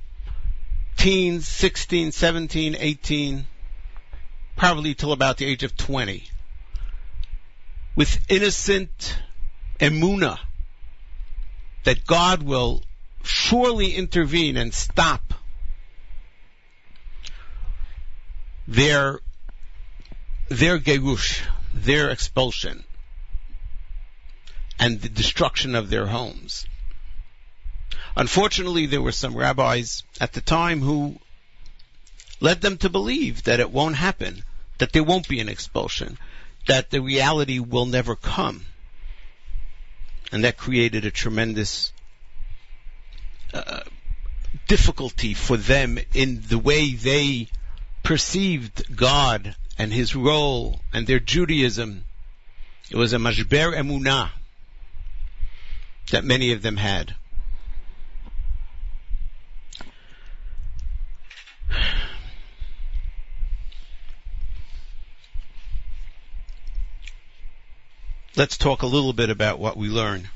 teens, 0.95 1.47
16, 1.47 2.11
17, 2.11 2.75
18, 2.79 3.47
probably 4.55 4.93
till 4.93 5.13
about 5.13 5.37
the 5.37 5.45
age 5.45 5.63
of 5.63 5.75
20, 5.75 6.23
with 7.95 8.19
innocent 8.29 9.17
emuna 9.79 10.37
that 11.83 12.05
God 12.05 12.43
will 12.43 12.83
surely 13.23 13.95
intervene 13.95 14.55
and 14.55 14.71
stop 14.71 15.33
their 18.67 19.19
their 20.49 20.77
gerush, 20.79 21.41
their 21.73 22.09
expulsion, 22.09 22.83
and 24.79 25.01
the 25.01 25.09
destruction 25.09 25.75
of 25.75 25.89
their 25.89 26.07
homes. 26.07 26.65
Unfortunately, 28.15 28.85
there 28.85 29.01
were 29.01 29.11
some 29.11 29.35
rabbis 29.35 30.03
at 30.19 30.33
the 30.33 30.41
time 30.41 30.81
who 30.81 31.19
led 32.39 32.61
them 32.61 32.77
to 32.77 32.89
believe 32.89 33.43
that 33.43 33.59
it 33.59 33.71
won't 33.71 33.95
happen, 33.95 34.43
that 34.79 34.91
there 34.91 35.03
won't 35.03 35.27
be 35.27 35.39
an 35.39 35.49
expulsion, 35.49 36.17
that 36.67 36.89
the 36.89 37.01
reality 37.01 37.59
will 37.59 37.85
never 37.85 38.15
come. 38.15 38.65
And 40.31 40.43
that 40.43 40.57
created 40.57 41.05
a 41.05 41.11
tremendous 41.11 41.93
uh, 43.53 43.81
difficulty 44.67 45.33
for 45.33 45.55
them 45.55 45.97
in 46.13 46.41
the 46.47 46.59
way 46.59 46.93
they 46.93 47.47
perceived 48.07 48.95
God 48.95 49.53
and 49.77 49.91
His 49.91 50.15
role 50.15 50.79
and 50.93 51.05
their 51.05 51.19
Judaism. 51.19 52.05
It 52.89 52.95
was 52.95 53.11
a 53.11 53.17
mashber 53.17 53.75
emunah 53.77 54.29
that 56.11 56.23
many 56.23 56.53
of 56.53 56.61
them 56.61 56.77
had. 56.77 57.15
Let's 68.37 68.57
talk 68.57 68.83
a 68.83 68.87
little 68.87 69.11
bit 69.11 69.29
about 69.29 69.59
what 69.59 69.75
we 69.75 69.89
learn. 69.89 70.29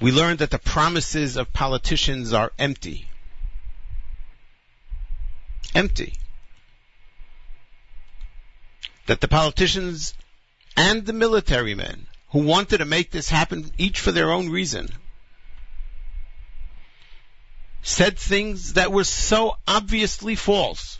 We 0.00 0.12
learned 0.12 0.40
that 0.40 0.50
the 0.50 0.58
promises 0.58 1.36
of 1.36 1.52
politicians 1.52 2.32
are 2.32 2.52
empty. 2.58 3.08
Empty. 5.74 6.14
That 9.06 9.20
the 9.20 9.28
politicians 9.28 10.14
and 10.76 11.06
the 11.06 11.12
military 11.12 11.74
men 11.74 12.06
who 12.30 12.40
wanted 12.40 12.78
to 12.78 12.84
make 12.84 13.10
this 13.10 13.30
happen, 13.30 13.70
each 13.78 14.00
for 14.00 14.12
their 14.12 14.30
own 14.30 14.50
reason, 14.50 14.88
said 17.82 18.18
things 18.18 18.74
that 18.74 18.92
were 18.92 19.04
so 19.04 19.56
obviously 19.66 20.34
false. 20.34 20.98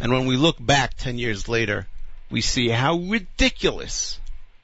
And 0.00 0.12
when 0.12 0.26
we 0.26 0.36
look 0.36 0.56
back 0.58 0.96
10 0.96 1.18
years 1.18 1.46
later, 1.46 1.86
we 2.30 2.40
see 2.40 2.70
how 2.70 2.96
ridiculous 2.96 4.18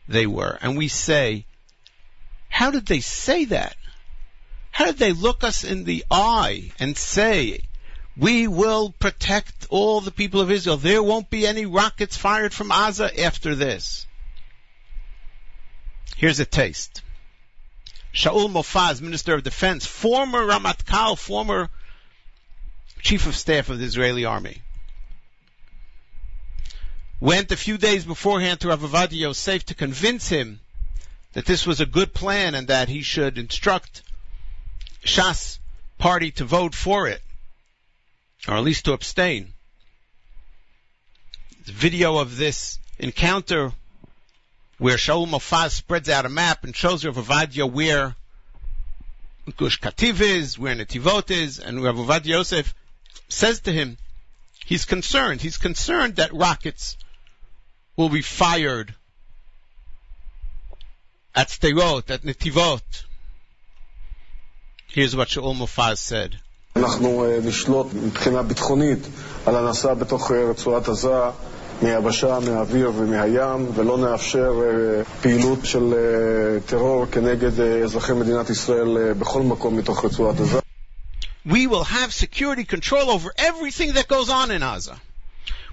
they 0.08 0.26
were. 0.26 0.58
And 0.62 0.76
we 0.76 0.88
say, 0.88 1.44
how 2.58 2.72
did 2.72 2.86
they 2.86 2.98
say 2.98 3.44
that? 3.44 3.76
How 4.72 4.86
did 4.86 4.98
they 4.98 5.12
look 5.12 5.44
us 5.44 5.62
in 5.62 5.84
the 5.84 6.04
eye 6.10 6.72
and 6.80 6.98
say, 6.98 7.60
we 8.16 8.48
will 8.48 8.90
protect 8.98 9.68
all 9.70 10.00
the 10.00 10.10
people 10.10 10.40
of 10.40 10.50
Israel. 10.50 10.76
There 10.76 11.00
won't 11.00 11.30
be 11.30 11.46
any 11.46 11.66
rockets 11.66 12.16
fired 12.16 12.52
from 12.52 12.70
Gaza 12.70 13.08
after 13.22 13.54
this. 13.54 14.08
Here's 16.16 16.40
a 16.40 16.44
taste. 16.44 17.02
Shaul 18.12 18.50
Mofaz, 18.50 19.00
Minister 19.00 19.34
of 19.34 19.44
Defense, 19.44 19.86
former 19.86 20.40
Ramatkal, 20.40 21.16
former 21.16 21.70
Chief 23.02 23.28
of 23.28 23.36
Staff 23.36 23.68
of 23.68 23.78
the 23.78 23.84
Israeli 23.84 24.24
Army, 24.24 24.62
went 27.20 27.52
a 27.52 27.56
few 27.56 27.78
days 27.78 28.04
beforehand 28.04 28.58
to 28.60 28.68
Rav 28.68 28.80
Ovadia 28.80 29.20
Yosef 29.20 29.64
to 29.66 29.76
convince 29.76 30.28
him 30.28 30.58
that 31.32 31.46
this 31.46 31.66
was 31.66 31.80
a 31.80 31.86
good 31.86 32.14
plan 32.14 32.54
and 32.54 32.68
that 32.68 32.88
he 32.88 33.02
should 33.02 33.38
instruct 33.38 34.02
Shas 35.04 35.58
party 35.98 36.30
to 36.32 36.44
vote 36.44 36.74
for 36.74 37.08
it, 37.08 37.20
or 38.46 38.54
at 38.54 38.64
least 38.64 38.84
to 38.86 38.92
abstain. 38.92 39.52
The 41.66 41.72
video 41.72 42.18
of 42.18 42.36
this 42.36 42.78
encounter 42.98 43.72
where 44.78 44.96
Shaul 44.96 45.28
Mofaz 45.28 45.72
spreads 45.72 46.08
out 46.08 46.24
a 46.24 46.28
map 46.28 46.64
and 46.64 46.74
shows 46.74 47.04
Rav 47.04 47.16
Ovadia 47.16 47.70
where 47.70 48.14
Gush 49.56 49.80
Katif 49.80 50.20
is, 50.20 50.58
where 50.58 50.74
Netivot 50.74 51.30
is, 51.30 51.58
and 51.58 51.82
Rav 51.82 51.96
Ovadia 51.96 52.26
Yosef 52.26 52.74
says 53.28 53.60
to 53.60 53.72
him, 53.72 53.98
he's 54.64 54.84
concerned. 54.84 55.40
He's 55.40 55.56
concerned 55.56 56.16
that 56.16 56.32
rockets 56.32 56.96
will 57.96 58.08
be 58.08 58.22
fired 58.22 58.94
at 61.37 61.47
Sderot, 61.49 62.09
at 62.09 62.21
Netivot. 62.21 62.81
Here's 64.87 65.15
what 65.15 65.27
Shaul 65.29 65.55
Mofaz 65.55 65.97
said. 65.97 66.35
אנחנו 66.75 67.25
אה, 67.25 67.39
נשלוט 67.43 67.87
מבחינה 67.93 68.43
ביטחונית 68.43 68.99
על 69.45 69.55
הנעשה 69.55 69.93
בתוך 69.93 70.31
אה, 70.31 70.49
רצועת 70.49 70.87
עזה 70.87 71.19
מהיבשה, 71.81 72.39
מהאוויר 72.39 72.91
ומהים, 72.95 73.67
ולא 73.75 73.97
נאפשר 73.97 74.51
אה, 74.63 75.03
פעילות 75.21 75.59
של 75.63 75.93
אה, 75.93 76.59
טרור 76.65 77.05
כנגד 77.05 77.59
אה, 77.59 77.83
אזרחי 77.83 78.13
מדינת 78.13 78.49
ישראל 78.49 78.97
אה, 78.97 79.13
בכל 79.13 79.41
מקום 79.41 79.77
מתוך 79.77 80.05
רצועת 80.05 80.39
עזה. 80.39 80.59
we 81.45 81.67
will 81.67 81.83
have 81.83 82.13
security 82.13 82.63
control 82.63 83.09
over 83.09 83.29
everything 83.37 83.93
that 83.93 84.07
goes 84.07 84.29
on 84.29 84.49
in 84.49 84.61
Gaza. 84.61 84.95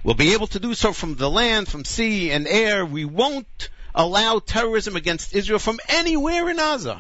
We'll 0.03 0.15
be 0.27 0.33
able 0.33 0.49
to 0.49 0.59
do 0.59 0.75
so 0.75 0.93
from 0.93 1.15
the 1.15 1.31
land, 1.31 1.69
from 1.69 1.85
sea 1.85 2.31
and 2.33 2.49
air. 2.49 2.85
We 2.85 3.05
won't 3.05 3.69
allow 3.96 4.40
terrorism 4.40 4.96
against 4.96 5.34
Israel 5.34 5.60
from 5.60 5.80
anywhere 5.88 6.50
in 6.50 6.58
Gaza. 6.58 7.00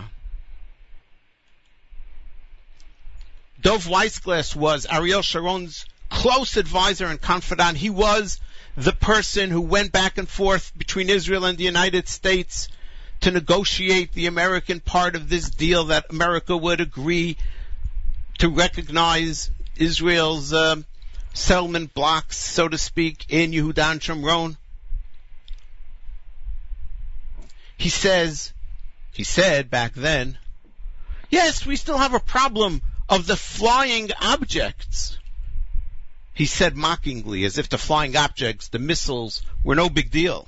Dov 3.61 3.85
Weissglass 3.85 4.55
was 4.55 4.87
Ariel 4.89 5.21
Sharon's 5.21 5.85
close 6.09 6.55
advisor 6.55 7.05
and 7.07 7.19
confidant. 7.19 7.77
He 7.77 7.89
was 7.89 8.39
the 8.77 8.93
person 8.93 9.49
who 9.49 9.61
went 9.61 9.91
back 9.91 10.17
and 10.17 10.29
forth 10.29 10.71
between 10.77 11.09
Israel 11.09 11.45
and 11.45 11.57
the 11.57 11.63
United 11.63 12.07
States 12.07 12.69
to 13.21 13.31
negotiate 13.31 14.13
the 14.13 14.27
American 14.27 14.79
part 14.79 15.15
of 15.15 15.29
this 15.29 15.49
deal 15.49 15.85
that 15.85 16.05
America 16.09 16.55
would 16.55 16.79
agree 16.79 17.37
to 18.37 18.49
recognize 18.49 19.49
Israel's 19.77 20.53
uh, 20.53 20.75
settlement 21.33 21.93
blocks, 21.93 22.37
so 22.37 22.67
to 22.67 22.77
speak, 22.77 23.25
in 23.29 23.51
Yehuda 23.51 23.91
and 23.91 23.99
Shomron. 23.99 24.57
He 27.77 27.89
says, 27.89 28.53
he 29.11 29.23
said 29.23 29.69
back 29.69 29.93
then, 29.93 30.37
Yes, 31.29 31.65
we 31.65 31.75
still 31.75 31.97
have 31.97 32.13
a 32.13 32.19
problem 32.19 32.81
of 33.09 33.27
the 33.27 33.35
flying 33.35 34.11
objects. 34.21 35.17
He 36.33 36.45
said 36.45 36.75
mockingly, 36.75 37.45
as 37.45 37.57
if 37.57 37.69
the 37.69 37.77
flying 37.77 38.15
objects, 38.15 38.67
the 38.67 38.79
missiles, 38.79 39.41
were 39.63 39.75
no 39.75 39.89
big 39.89 40.11
deal. 40.11 40.47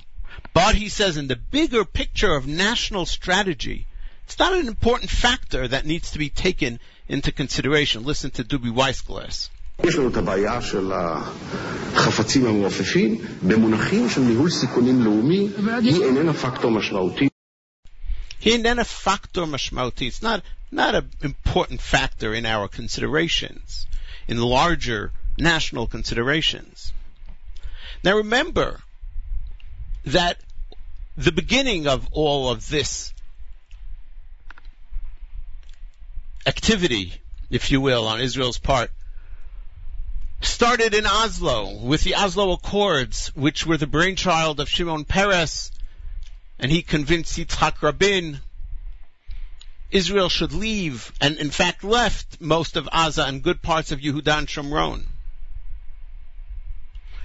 But 0.52 0.74
he 0.74 0.88
says 0.88 1.16
in 1.16 1.28
the 1.28 1.36
bigger 1.36 1.84
picture 1.84 2.34
of 2.34 2.46
national 2.46 3.06
strategy, 3.06 3.86
it's 4.24 4.38
not 4.38 4.52
an 4.52 4.68
important 4.68 5.10
factor 5.10 5.66
that 5.66 5.86
needs 5.86 6.10
to 6.12 6.18
be 6.18 6.28
taken 6.28 6.80
into 7.08 7.32
consideration. 7.32 8.04
Listen 8.04 8.30
to 8.32 8.44
Dubi 8.44 8.70
Weissglass. 8.70 9.48
יש 9.83 9.95
לנו 9.95 10.09
את 10.09 10.17
הבעיה 10.17 10.61
של 10.61 10.91
החפצים 10.93 12.45
המעופפים, 12.45 13.21
במונחים 13.47 14.09
של 14.09 14.21
ניהול 14.21 14.49
סיכונים 14.49 15.01
לאומי, 15.01 15.47
היא 15.81 16.03
איננה 16.03 16.33
פקטור 16.33 16.71
משמעותי. 16.71 17.27
He 18.41 18.47
איננה 18.47 18.81
factor 19.05 19.45
משמעותי. 19.47 20.07
It's 20.07 20.21
not, 20.21 20.41
not 20.71 20.95
an 20.95 21.09
important 21.21 21.81
factor 21.81 22.33
in 22.33 22.45
our 22.45 22.67
considerations, 22.67 23.87
in 24.27 24.37
larger 24.37 25.11
national 25.37 25.87
considerations. 25.87 26.91
Now 28.03 28.17
remember 28.17 28.81
that 30.05 30.37
the 31.17 31.31
beginning 31.31 31.87
of 31.87 32.07
all 32.11 32.49
of 32.49 32.69
this 32.69 33.13
activity, 36.45 37.13
if 37.49 37.71
you 37.71 37.79
will, 37.79 38.07
on 38.07 38.19
Israel's 38.19 38.57
part, 38.57 38.89
started 40.40 40.94
in 40.94 41.06
Oslo 41.06 41.74
with 41.76 42.02
the 42.02 42.14
Oslo 42.14 42.52
Accords, 42.52 43.28
which 43.34 43.66
were 43.66 43.76
the 43.76 43.86
brainchild 43.86 44.60
of 44.60 44.68
Shimon 44.68 45.04
Peres, 45.04 45.70
and 46.58 46.70
he 46.70 46.82
convinced 46.82 47.38
Yitzhak 47.38 47.82
Rabin 47.82 48.40
Israel 49.90 50.28
should 50.28 50.52
leave, 50.52 51.12
and 51.20 51.38
in 51.38 51.50
fact 51.50 51.82
left 51.82 52.40
most 52.40 52.76
of 52.76 52.88
Gaza 52.90 53.24
and 53.24 53.42
good 53.42 53.62
parts 53.62 53.90
of 53.90 54.00
Yehuda 54.00 54.38
and 54.38 54.46
Shomron. 54.46 55.06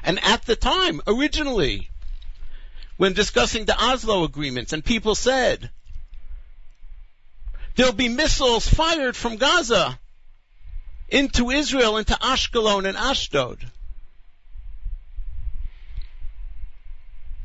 And 0.01 0.23
at 0.23 0.45
the 0.45 0.55
time, 0.55 1.01
originally, 1.05 1.89
when 2.97 3.13
discussing 3.13 3.65
the 3.65 3.77
Oslo 3.77 4.23
agreements, 4.23 4.71
and 4.71 4.83
people 4.83 5.15
said, 5.15 5.69
there'll 7.75 7.91
be 7.91 8.09
missiles 8.09 8.67
fired 8.67 9.15
from 9.15 9.37
Gaza 9.37 9.99
into 11.09 11.51
Israel, 11.51 11.97
into 11.97 12.13
Ashkelon 12.13 12.87
and 12.87 12.97
Ashdod. 12.97 13.59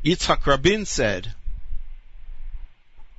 Yitzhak 0.03 0.45
Rabin 0.45 0.85
said, 0.85 1.33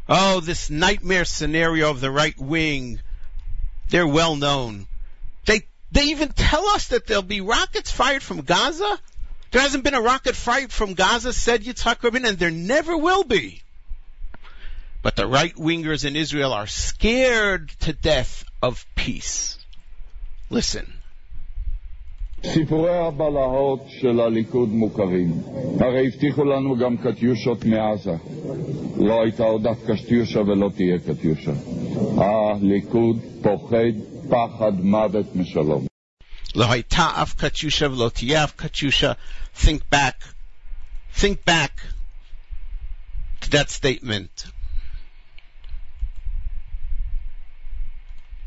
Oh, 0.09 0.41
this 0.41 0.71
nightmare 0.71 1.25
scenario 1.25 1.91
of 1.91 2.01
the 2.01 2.11
right 2.11 2.37
wing, 2.37 3.01
they're 3.91 4.07
well 4.07 4.35
known. 4.35 4.89
They, 5.45 5.63
they 5.93 6.05
even 6.07 6.31
tell 6.31 6.67
us 6.69 6.89
that 6.89 7.07
there'll 7.07 7.23
be 7.23 7.41
rockets 7.41 7.93
fired 7.93 8.23
from 8.23 8.41
Gaza? 8.41 8.99
There 9.53 9.63
hasn't 9.63 9.85
been 9.85 9.95
a 9.95 10.01
rocket 10.01 10.35
fired 10.35 10.73
from 10.73 10.95
Gaza, 10.95 11.33
said 11.33 11.63
Yitzhak 11.63 12.03
Rabin, 12.03 12.25
and 12.25 12.39
there 12.39 12.51
never 12.51 12.97
will 12.97 13.25
be. 13.25 13.63
But 15.03 15.17
the 15.17 15.27
right 15.27 15.55
wingers 15.55 16.05
in 16.05 16.17
Israel 16.17 16.53
are 16.53 16.67
scared 16.67 17.71
to 17.81 17.93
death 17.93 18.45
of 18.63 18.85
peace. 18.95 19.59
Listen. 20.52 20.86
סיפורי 22.54 22.98
הבלהות 22.98 23.86
של 24.02 24.20
הליכוד 24.20 24.70
מוכרים. 24.70 25.42
הרי 25.80 26.08
הבטיחו 26.08 26.44
לנו 26.44 26.78
גם 26.78 26.98
קטיושות 26.98 27.66
מעזה. 27.66 28.16
לא 28.98 29.22
הייתה 29.22 29.44
עוד 29.44 29.68
אף 29.68 29.78
קטיושה 29.88 30.40
ולא 30.40 30.70
תהיה 30.76 31.00
קטיושה. 31.00 31.52
הליכוד 32.18 33.18
פוחד 33.42 33.94
פחד 34.30 34.74
מוות 34.80 35.36
משלום. 35.36 35.86
לא 36.56 36.72
הייתה 36.72 37.10
אף 37.22 37.34
קטיושה 37.34 37.92
ולא 37.92 38.12
תהיה 38.14 38.44
אף 38.44 38.54
קטיושה. 38.56 39.12
Think 39.64 39.82
back. 39.94 40.18
Think 41.18 41.38
back 41.48 41.72
to 43.42 43.50
that 43.52 43.70
statement 43.70 44.46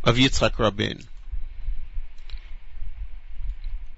of 0.04 0.16
Yitzhak 0.16 0.58
Rabin 0.58 0.98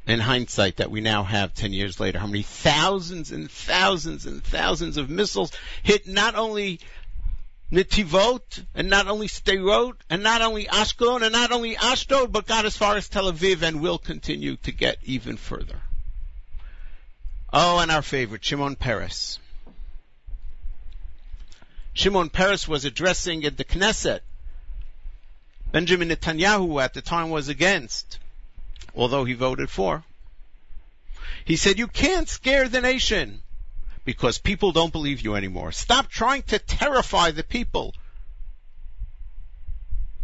in 0.08 0.20
hindsight 0.20 0.78
that 0.78 0.92
we 0.92 1.02
now 1.02 1.24
have 1.24 1.54
10 1.54 1.74
years 1.74 2.00
later, 2.00 2.20
how 2.20 2.28
many 2.28 2.44
thousands 2.44 3.32
and 3.32 3.50
thousands 3.50 4.26
and 4.26 4.44
thousands 4.44 4.98
of 4.98 5.10
missiles 5.10 5.52
hit 5.84 6.08
not 6.08 6.36
only 6.36 6.80
Netivot, 7.72 8.64
and 8.76 8.90
not 8.90 9.08
only 9.08 9.28
Sderot, 9.28 9.96
and 10.10 10.22
not 10.22 10.42
only 10.42 10.66
Ashkelon, 10.66 11.24
and 11.24 11.34
not 11.34 11.52
only 11.52 11.76
Ashdod, 11.76 12.32
but 12.32 12.46
got 12.46 12.66
as 12.66 12.78
far 12.78 12.96
as 12.96 13.10
Tel 13.10 13.32
Aviv 13.32 13.64
and 13.64 13.82
will 13.82 13.98
continue 13.98 14.56
to 14.58 14.72
get 14.72 15.00
even 15.04 15.36
further. 15.36 15.82
Oh, 17.52 17.80
and 17.80 17.90
our 17.90 18.04
favorite, 18.04 18.46
Shimon 18.46 18.76
Peres. 18.76 19.40
Shimon 21.94 22.30
Peres 22.30 22.68
was 22.68 22.86
addressing 22.86 23.46
at 23.46 23.58
the 23.58 23.64
Knesset. 23.64 24.20
Benjamin 25.72 26.10
Netanyahu 26.10 26.82
at 26.84 26.94
the 26.94 27.02
time 27.02 27.32
was 27.32 27.50
against 27.50 28.20
although 28.96 29.26
he 29.26 29.34
voted 29.34 29.70
for. 29.70 30.04
He 31.46 31.56
said, 31.56 31.78
you 31.78 31.88
can't 31.88 32.28
scare 32.28 32.68
the 32.68 32.82
nation 32.82 33.42
because 34.04 34.38
people 34.38 34.72
don't 34.72 34.92
believe 34.92 35.22
you 35.22 35.36
anymore. 35.36 35.72
Stop 35.72 36.10
trying 36.10 36.44
to 36.44 36.60
terrify 36.60 37.32
the 37.32 37.44
people 37.44 37.94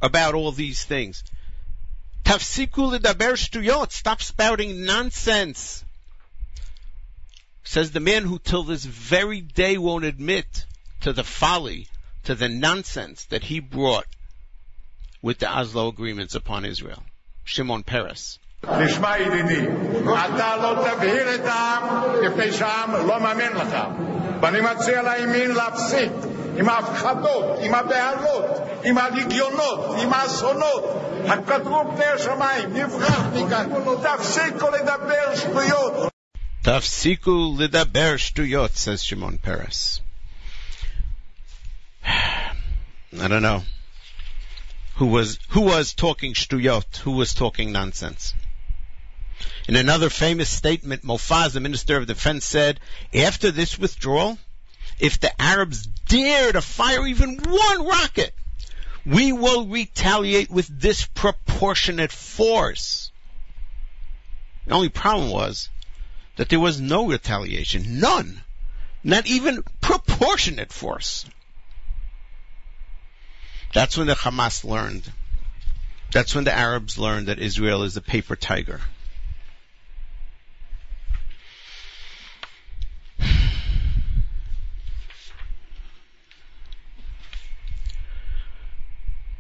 about 0.01 0.34
all 0.34 0.51
these 0.51 0.84
things. 0.84 1.23
Tafsiku 2.23 2.97
ledaber. 2.97 3.91
Stop 3.91 4.21
spouting 4.21 4.86
nonsense. 4.86 5.84
Says 7.63 7.91
the 7.91 7.99
man 7.99 8.23
who 8.23 8.39
till 8.39 8.63
this 8.63 8.86
very 8.86 9.41
day 9.41 9.77
won't 9.77 10.05
admit 10.05 10.65
to 11.01 11.13
the 11.13 11.23
folly, 11.23 11.88
to 12.23 12.36
the 12.36 12.49
nonsense 12.49 13.25
that 13.25 13.43
he 13.43 13.60
brought 13.60 14.07
with 15.21 15.39
the 15.39 15.47
Oslo 15.47 15.88
agreements 15.88 16.36
upon 16.36 16.65
Israel. 16.65 17.03
Shimon 17.43 17.84
Peres. 17.84 18.39
תשמע 18.85 19.18
ידידי, 19.18 19.66
אתה 20.02 20.57
לא 20.57 20.85
תבהיר 20.85 21.35
את 21.35 21.44
העם 21.44 21.83
מפני 22.24 22.52
שהעם 22.52 23.07
לא 23.07 23.20
מאמין 23.20 23.52
לך. 23.52 23.76
ואני 24.40 24.61
מציע 24.61 25.02
לימין 25.02 25.50
להפסיק 25.50 26.12
עם 26.57 26.68
ההפחדות, 26.68 27.59
עם 27.62 27.74
הבהלות, 27.74 28.44
עם 28.85 28.98
הלגיונות, 28.98 29.96
עם 30.02 30.12
האסונות. 30.12 31.02
הכדור 31.29 31.92
פני 31.94 32.05
השמיים, 32.05 32.76
נברח 32.76 33.20
מכאן, 33.35 33.70
תפסיקו 34.02 34.70
לדבר 34.70 35.37
שטויות. 35.37 36.12
תפסיקו 36.62 37.57
לדבר 37.59 38.16
שטויות, 38.16 38.70
says 38.70 39.02
Shimon 39.02 39.38
Peres. 39.38 40.00
I 42.05 43.29
don't 43.29 43.42
know. 43.42 43.62
Who 44.96 45.07
was, 45.07 45.38
who 45.50 45.62
was 45.62 45.94
talking 45.94 46.35
shtuyot? 46.35 46.98
Who 46.98 47.12
was 47.12 47.35
talking 47.35 47.72
nonsense? 47.72 48.35
In 49.67 49.76
another 49.76 50.10
famous 50.10 50.50
statement, 50.50 51.04
Mofaz, 51.04 51.54
the 51.54 51.60
Minister 51.60 51.97
of 51.97 52.08
Defense, 52.08 52.45
said, 52.45 52.80
after 53.13 53.52
this 53.52 53.78
withdrawal, 53.78 54.38
if 55.00 55.19
the 55.19 55.41
Arabs 55.41 55.86
dare 56.08 56.52
to 56.52 56.62
fire 56.62 57.06
even 57.08 57.38
one 57.38 57.86
rocket, 57.86 58.34
we 59.06 59.32
will 59.32 59.67
retaliate 59.67 60.50
with 60.50 60.80
disproportionate 60.80 62.12
force. 62.12 63.12
The 64.65 64.74
only 64.74 64.89
problem 64.89 65.32
was 65.32 65.69
that 66.36 66.50
there 66.50 66.60
was 66.60 66.80
no 66.80 67.08
retaliation. 67.08 68.00
None. 68.00 68.41
Not 69.04 69.26
even 69.28 69.63
proportionate 69.80 70.71
force. 70.71 71.26
That's 73.74 73.97
when 73.97 74.08
the 74.08 74.15
Hamas 74.15 74.63
learned. 74.63 75.12
That's 76.12 76.36
when 76.36 76.43
the 76.43 76.54
Arabs 76.54 76.97
learned 76.97 77.28
that 77.28 77.39
Israel 77.39 77.84
is 77.84 77.97
a 77.97 78.02
paper 78.02 78.36
tiger. 78.36 78.82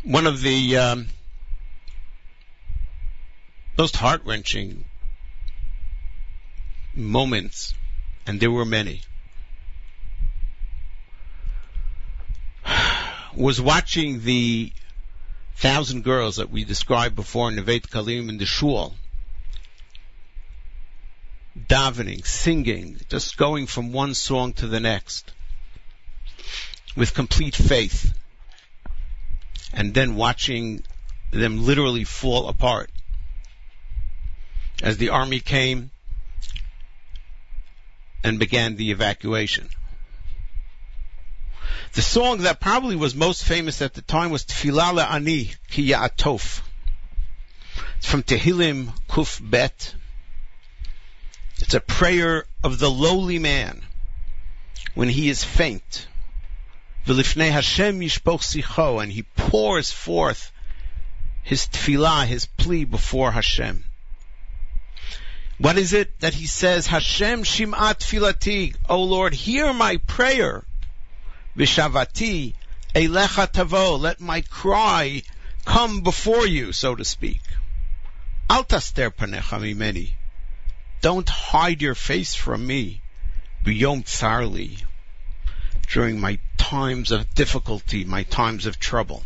One 0.03 0.25
of 0.25 0.41
the 0.41 0.77
um, 0.77 1.09
most 3.77 3.95
heart 3.95 4.23
wrenching 4.25 4.83
moments, 6.95 7.75
and 8.25 8.39
there 8.39 8.49
were 8.49 8.65
many, 8.65 9.03
was 13.35 13.61
watching 13.61 14.23
the 14.23 14.73
thousand 15.55 16.03
girls 16.03 16.37
that 16.37 16.49
we 16.49 16.63
described 16.63 17.15
before 17.15 17.49
in 17.49 17.55
Neve 17.57 17.83
Dekalim 17.83 18.27
in 18.27 18.39
the 18.39 18.47
shul, 18.47 18.95
davening, 21.55 22.25
singing, 22.25 22.99
just 23.07 23.37
going 23.37 23.67
from 23.67 23.93
one 23.93 24.15
song 24.15 24.53
to 24.53 24.65
the 24.65 24.79
next, 24.79 25.31
with 26.95 27.13
complete 27.13 27.55
faith 27.55 28.15
and 29.73 29.93
then 29.93 30.15
watching 30.15 30.83
them 31.31 31.65
literally 31.65 32.03
fall 32.03 32.47
apart. 32.47 32.89
As 34.83 34.97
the 34.97 35.09
army 35.09 35.39
came 35.39 35.91
and 38.23 38.39
began 38.39 38.75
the 38.75 38.91
evacuation. 38.91 39.69
The 41.93 42.01
song 42.01 42.39
that 42.39 42.59
probably 42.59 42.95
was 42.95 43.15
most 43.15 43.43
famous 43.43 43.81
at 43.81 43.93
the 43.93 44.01
time 44.01 44.31
was 44.31 44.45
Tfilah 44.45 44.97
Le'ani 44.97 45.55
Ki 45.69 45.89
Ya'atof. 45.91 46.61
It's 47.97 48.07
from 48.07 48.23
Tehillim 48.23 48.91
Kuf 49.09 49.39
Bet. 49.41 49.93
It's 51.59 51.73
a 51.73 51.79
prayer 51.79 52.45
of 52.63 52.79
the 52.79 52.89
lowly 52.89 53.39
man 53.39 53.81
when 54.95 55.09
he 55.09 55.29
is 55.29 55.43
faint. 55.43 56.07
V'lifnei 57.05 57.51
Hashem 57.51 57.99
yishpoch 57.99 58.41
sicho, 58.41 59.01
and 59.01 59.11
he 59.11 59.23
pours 59.23 59.91
forth 59.91 60.51
his 61.43 61.67
tefillah, 61.67 62.25
his 62.25 62.45
plea 62.45 62.85
before 62.85 63.31
Hashem. 63.31 63.83
What 65.57 65.77
is 65.77 65.93
it 65.93 66.19
that 66.21 66.33
he 66.33 66.47
says? 66.47 66.87
Hashem 66.87 67.43
shim'at 67.43 67.99
tefilati, 67.99 68.75
O 68.89 69.03
Lord, 69.03 69.33
hear 69.33 69.73
my 69.73 69.97
prayer. 69.97 70.65
Vishavati 71.57 72.53
elecha 72.95 73.51
tavo, 73.51 73.99
let 73.99 74.19
my 74.19 74.41
cry 74.41 75.23
come 75.65 76.01
before 76.01 76.47
you, 76.47 76.73
so 76.73 76.95
to 76.95 77.05
speak. 77.05 77.41
Al 78.49 78.63
taster 78.63 79.11
panecha 79.11 79.59
mimeni. 79.59 80.13
Don't 81.01 81.29
hide 81.29 81.81
your 81.81 81.95
face 81.95 82.35
from 82.35 82.65
me. 82.65 83.01
Biyom 83.63 84.03
tsarli. 84.03 84.83
During 85.91 86.19
my 86.19 86.39
times 86.71 87.11
of 87.11 87.35
difficulty, 87.35 88.05
my 88.05 88.23
times 88.23 88.65
of 88.65 88.79
trouble. 88.79 89.21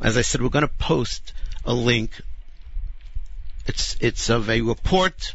As 0.00 0.16
I 0.16 0.22
said, 0.22 0.40
we're 0.40 0.48
going 0.48 0.68
to 0.68 0.74
post 0.78 1.32
a 1.64 1.74
link. 1.74 2.20
It's, 3.66 3.96
it's 4.00 4.30
of 4.30 4.48
a 4.48 4.60
report, 4.60 5.34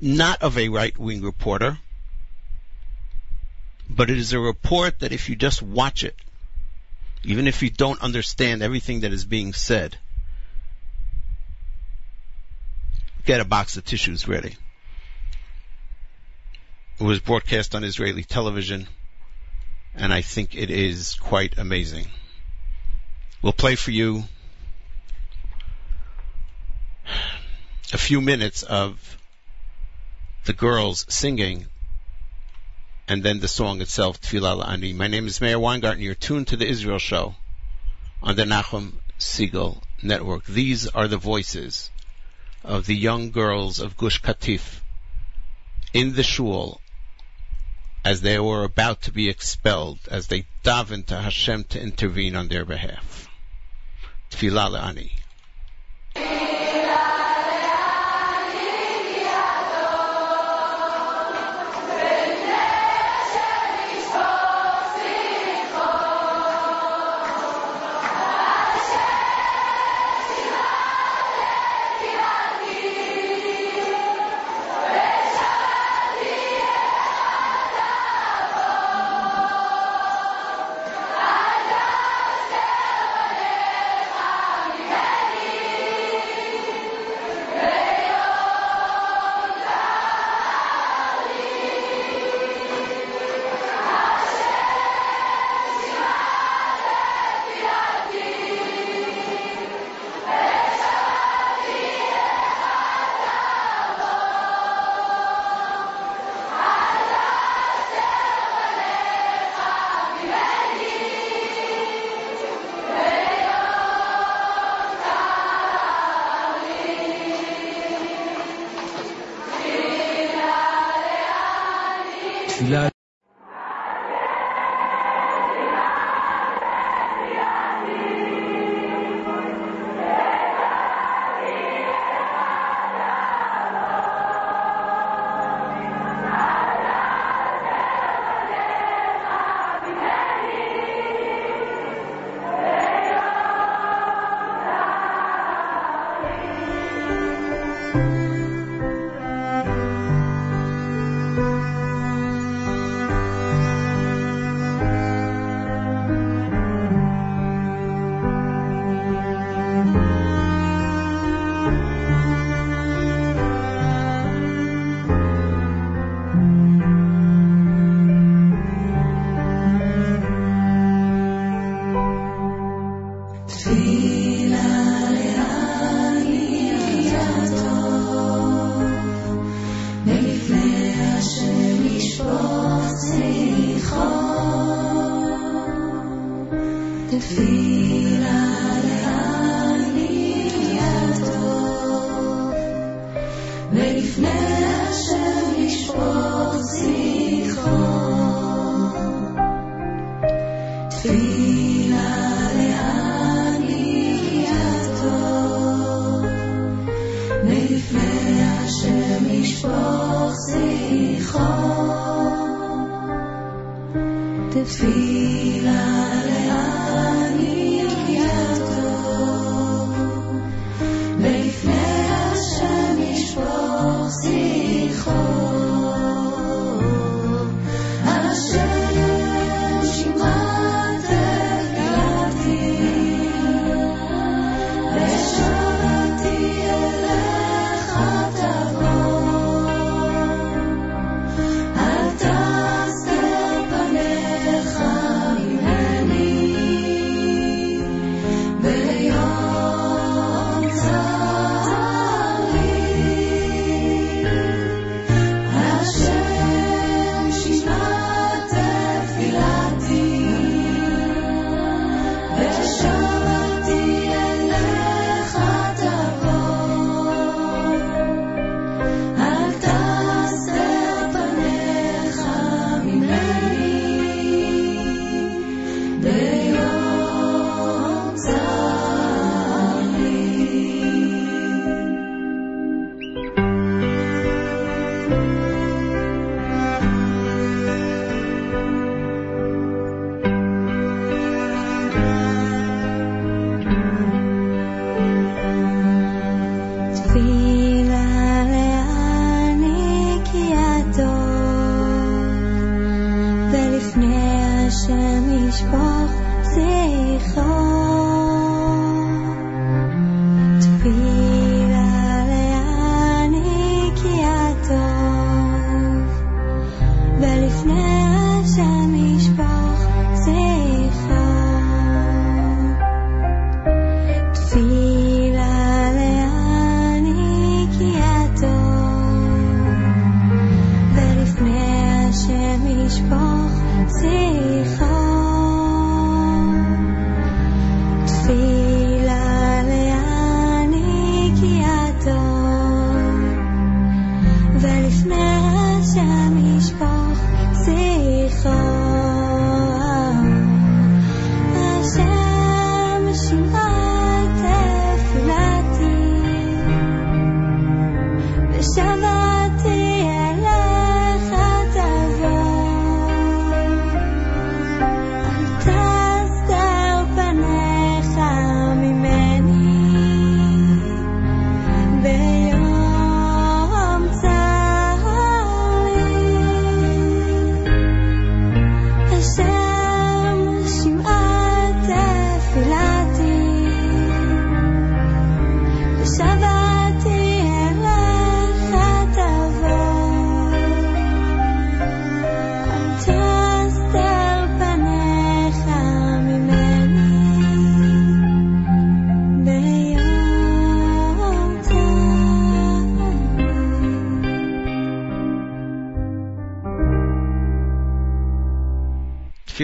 not 0.00 0.40
of 0.40 0.56
a 0.56 0.70
right-wing 0.70 1.20
reporter, 1.20 1.76
but 3.90 4.08
it 4.08 4.16
is 4.16 4.32
a 4.32 4.40
report 4.40 5.00
that 5.00 5.12
if 5.12 5.28
you 5.28 5.36
just 5.36 5.60
watch 5.60 6.02
it, 6.02 6.16
even 7.22 7.46
if 7.46 7.62
you 7.62 7.68
don't 7.68 8.00
understand 8.00 8.62
everything 8.62 9.00
that 9.00 9.12
is 9.12 9.26
being 9.26 9.52
said, 9.52 9.98
get 13.26 13.42
a 13.42 13.44
box 13.44 13.76
of 13.76 13.84
tissues 13.84 14.26
ready. 14.26 14.56
It 16.98 17.04
was 17.04 17.20
broadcast 17.20 17.74
on 17.74 17.84
Israeli 17.84 18.24
television, 18.24 18.88
and 19.94 20.12
I 20.12 20.22
think 20.22 20.54
it 20.54 20.70
is 20.70 21.14
quite 21.14 21.58
amazing. 21.58 22.06
We'll 23.42 23.52
play 23.52 23.74
for 23.74 23.90
you 23.90 24.24
a 27.92 27.98
few 27.98 28.20
minutes 28.20 28.62
of 28.62 29.18
the 30.44 30.52
girls 30.52 31.06
singing 31.08 31.66
and 33.08 33.22
then 33.24 33.40
the 33.40 33.48
song 33.48 33.80
itself, 33.80 34.20
Tfilah 34.20 34.68
Ani. 34.68 34.92
My 34.92 35.08
name 35.08 35.26
is 35.26 35.40
Meir 35.40 35.58
Weingarten. 35.58 36.02
You're 36.02 36.14
tuned 36.14 36.46
to 36.48 36.56
the 36.56 36.68
Israel 36.68 37.00
Show 37.00 37.34
on 38.22 38.36
the 38.36 38.44
Nachum 38.44 38.92
Segal 39.18 39.82
Network. 40.00 40.44
These 40.46 40.86
are 40.86 41.08
the 41.08 41.16
voices 41.16 41.90
of 42.62 42.86
the 42.86 42.94
young 42.94 43.32
girls 43.32 43.80
of 43.80 43.96
Gush 43.96 44.22
Katif 44.22 44.80
in 45.92 46.14
the 46.14 46.22
shul 46.22 46.80
as 48.04 48.20
they 48.20 48.38
were 48.38 48.64
about 48.64 49.02
to 49.02 49.12
be 49.12 49.28
expelled, 49.28 49.98
as 50.10 50.26
they 50.26 50.46
davened 50.64 51.06
to 51.06 51.20
Hashem 51.20 51.64
to 51.64 51.80
intervene 51.80 52.36
on 52.36 52.48
their 52.48 52.64
behalf. 52.64 53.28
Tfilah 54.30 54.82
Ani. 54.82 55.12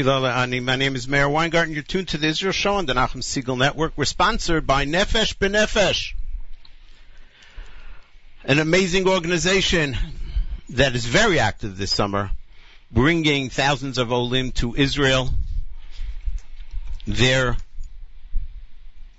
My 0.07 0.47
name 0.47 0.95
is 0.95 1.09
Meir 1.09 1.29
Weingarten. 1.29 1.75
You're 1.75 1.83
tuned 1.83 2.07
to 2.09 2.19
the 2.19 2.29
Israel 2.29 2.53
Show 2.53 2.75
on 2.75 2.87
the 2.87 2.93
Nachum 2.93 3.23
Segal 3.23 3.59
Network. 3.59 3.95
We're 3.97 4.05
sponsored 4.05 4.65
by 4.65 4.85
Nefesh 4.85 5.35
Benefesh, 5.35 6.15
an 8.45 8.61
amazing 8.61 9.09
organization 9.09 9.97
that 10.69 10.95
is 10.95 11.07
very 11.07 11.41
active 11.41 11.77
this 11.77 11.93
summer, 11.93 12.31
bringing 12.93 13.51
thousands 13.51 13.99
of 13.99 14.13
Olim 14.13 14.53
to 14.53 14.77
Israel. 14.77 15.31
Their 17.09 17.57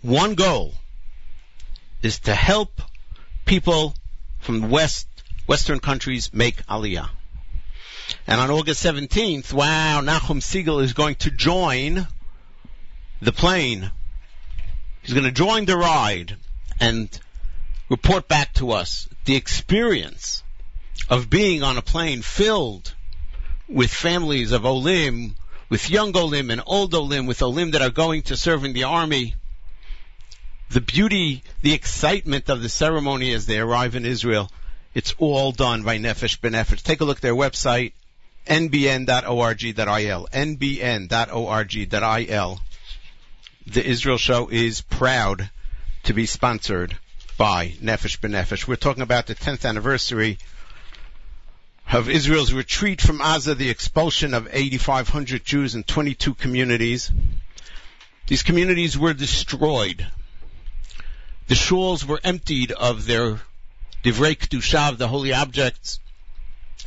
one 0.01 0.35
goal 0.35 0.73
is 2.01 2.19
to 2.19 2.33
help 2.33 2.81
people 3.43 3.93
from 4.39 4.69
West, 4.69 5.09
Western 5.47 5.81
countries 5.81 6.33
make 6.33 6.65
Aliyah. 6.67 7.09
And 8.29 8.41
on 8.41 8.51
August 8.51 8.83
17th, 8.83 9.53
wow, 9.53 10.01
Nachum 10.01 10.41
Segal 10.41 10.83
is 10.83 10.91
going 10.91 11.15
to 11.15 11.31
join 11.31 12.05
the 13.21 13.31
plane. 13.31 13.89
He's 15.01 15.13
going 15.13 15.23
to 15.23 15.31
join 15.31 15.63
the 15.63 15.77
ride 15.77 16.35
and 16.77 17.09
report 17.89 18.27
back 18.27 18.53
to 18.55 18.71
us 18.71 19.07
the 19.23 19.37
experience 19.37 20.43
of 21.09 21.29
being 21.29 21.63
on 21.63 21.77
a 21.77 21.81
plane 21.81 22.21
filled 22.21 22.93
with 23.69 23.89
families 23.89 24.51
of 24.51 24.65
Olim, 24.65 25.35
with 25.69 25.89
young 25.89 26.15
Olim 26.15 26.51
and 26.51 26.61
old 26.65 26.93
Olim, 26.93 27.27
with 27.27 27.41
Olim 27.41 27.71
that 27.71 27.81
are 27.81 27.89
going 27.89 28.23
to 28.23 28.35
serve 28.35 28.65
in 28.65 28.73
the 28.73 28.83
army. 28.83 29.35
The 30.69 30.81
beauty, 30.81 31.43
the 31.61 31.73
excitement 31.73 32.49
of 32.49 32.61
the 32.61 32.67
ceremony 32.67 33.31
as 33.31 33.45
they 33.45 33.57
arrive 33.57 33.95
in 33.95 34.05
Israel. 34.05 34.51
It's 34.93 35.15
all 35.17 35.53
done 35.53 35.83
by 35.83 35.97
Nefesh 35.97 36.41
B'Nefesh. 36.41 36.83
Take 36.83 36.99
a 36.99 37.05
look 37.05 37.19
at 37.19 37.21
their 37.21 37.33
website, 37.35 37.93
nbn.org.il. 38.47 40.27
nbn.org.il. 40.33 41.91
The 43.67 43.85
Israel 43.85 44.17
Show 44.17 44.47
is 44.49 44.81
proud 44.81 45.49
to 46.03 46.13
be 46.13 46.25
sponsored 46.25 46.97
by 47.37 47.75
Nefesh 47.81 48.19
B'Nefesh. 48.19 48.67
We're 48.67 48.75
talking 48.77 49.03
about 49.03 49.27
the 49.27 49.35
10th 49.35 49.67
anniversary 49.67 50.37
of 51.91 52.09
Israel's 52.09 52.53
retreat 52.53 53.01
from 53.01 53.19
Gaza, 53.19 53.55
the 53.55 53.69
expulsion 53.69 54.33
of 54.33 54.47
8,500 54.51 55.45
Jews 55.45 55.75
in 55.75 55.83
22 55.83 56.33
communities. 56.33 57.11
These 58.27 58.43
communities 58.43 58.97
were 58.97 59.13
destroyed. 59.13 60.07
The 61.47 61.55
shuls 61.55 62.03
were 62.03 62.19
emptied 62.23 62.71
of 62.71 63.05
their 63.05 63.39
divrei 64.03 64.37
kedushav, 64.37 64.97
the 64.97 65.07
holy 65.07 65.33
objects, 65.33 65.99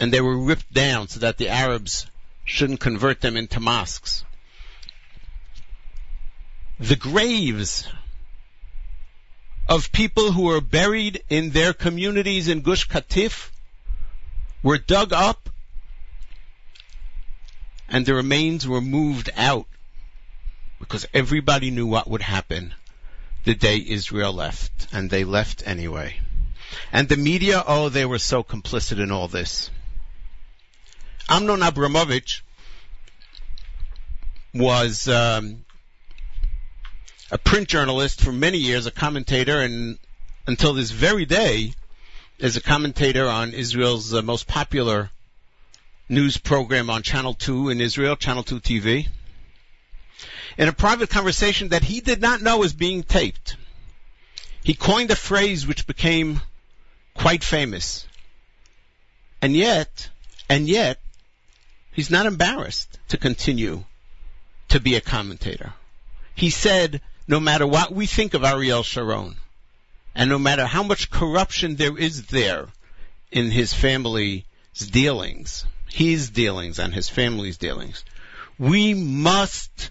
and 0.00 0.12
they 0.12 0.20
were 0.20 0.36
ripped 0.36 0.72
down 0.72 1.06
so 1.08 1.20
that 1.20 1.36
the 1.36 1.48
Arabs 1.48 2.06
shouldn't 2.44 2.80
convert 2.80 3.20
them 3.20 3.36
into 3.36 3.60
mosques. 3.60 4.24
The 6.80 6.96
graves 6.96 7.86
of 9.68 9.92
people 9.92 10.32
who 10.32 10.44
were 10.44 10.62
buried 10.62 11.22
in 11.28 11.50
their 11.50 11.74
communities 11.74 12.48
in 12.48 12.62
Gush 12.62 12.88
Katif 12.88 13.50
were 14.62 14.78
dug 14.78 15.12
up 15.12 15.50
and 17.88 18.06
the 18.06 18.14
remains 18.14 18.66
were 18.66 18.80
moved 18.80 19.30
out 19.36 19.66
because 20.78 21.06
everybody 21.12 21.70
knew 21.70 21.86
what 21.86 22.08
would 22.08 22.22
happen 22.22 22.72
the 23.44 23.54
day 23.54 23.84
Israel 23.86 24.32
left, 24.32 24.88
and 24.92 25.10
they 25.10 25.24
left 25.24 25.62
anyway. 25.66 26.18
And 26.92 27.08
the 27.08 27.16
media, 27.16 27.62
oh, 27.66 27.88
they 27.88 28.04
were 28.04 28.18
so 28.18 28.42
complicit 28.42 29.00
in 29.00 29.10
all 29.10 29.28
this. 29.28 29.70
Amnon 31.30 31.62
Abramovich 31.62 32.42
was 34.52 35.06
um, 35.06 35.64
a 37.30 37.38
print 37.38 37.68
journalist 37.68 38.20
for 38.20 38.32
many 38.32 38.58
years, 38.58 38.86
a 38.86 38.90
commentator, 38.90 39.60
and 39.60 39.96
until 40.48 40.74
this 40.74 40.90
very 40.90 41.26
day, 41.26 41.72
is 42.40 42.56
a 42.56 42.60
commentator 42.60 43.28
on 43.28 43.54
Israel's 43.54 44.12
uh, 44.12 44.22
most 44.22 44.48
popular 44.48 45.10
news 46.08 46.36
program 46.36 46.90
on 46.90 47.04
Channel 47.04 47.34
2 47.34 47.68
in 47.68 47.80
Israel, 47.80 48.16
Channel 48.16 48.42
2 48.42 48.58
TV. 48.58 49.06
In 50.58 50.66
a 50.66 50.72
private 50.72 51.10
conversation 51.10 51.68
that 51.68 51.84
he 51.84 52.00
did 52.00 52.20
not 52.20 52.42
know 52.42 52.58
was 52.58 52.72
being 52.72 53.04
taped, 53.04 53.56
he 54.64 54.74
coined 54.74 55.12
a 55.12 55.16
phrase 55.16 55.64
which 55.64 55.86
became 55.86 56.40
quite 57.14 57.44
famous. 57.44 58.08
And 59.40 59.54
yet, 59.54 60.10
and 60.48 60.66
yet, 60.68 60.98
he's 62.00 62.10
not 62.10 62.24
embarrassed 62.24 62.98
to 63.08 63.18
continue 63.18 63.84
to 64.68 64.80
be 64.80 64.94
a 64.94 65.02
commentator. 65.02 65.74
He 66.34 66.48
said, 66.48 67.02
no 67.28 67.38
matter 67.38 67.66
what 67.66 67.92
we 67.92 68.06
think 68.06 68.32
of 68.32 68.42
Ariel 68.42 68.82
Sharon, 68.82 69.36
and 70.14 70.30
no 70.30 70.38
matter 70.38 70.64
how 70.64 70.82
much 70.82 71.10
corruption 71.10 71.76
there 71.76 71.98
is 71.98 72.28
there 72.28 72.68
in 73.30 73.50
his 73.50 73.74
family's 73.74 74.44
dealings, 74.90 75.66
his 75.90 76.30
dealings 76.30 76.78
and 76.78 76.94
his 76.94 77.10
family's 77.10 77.58
dealings, 77.58 78.02
we 78.58 78.94
must 78.94 79.90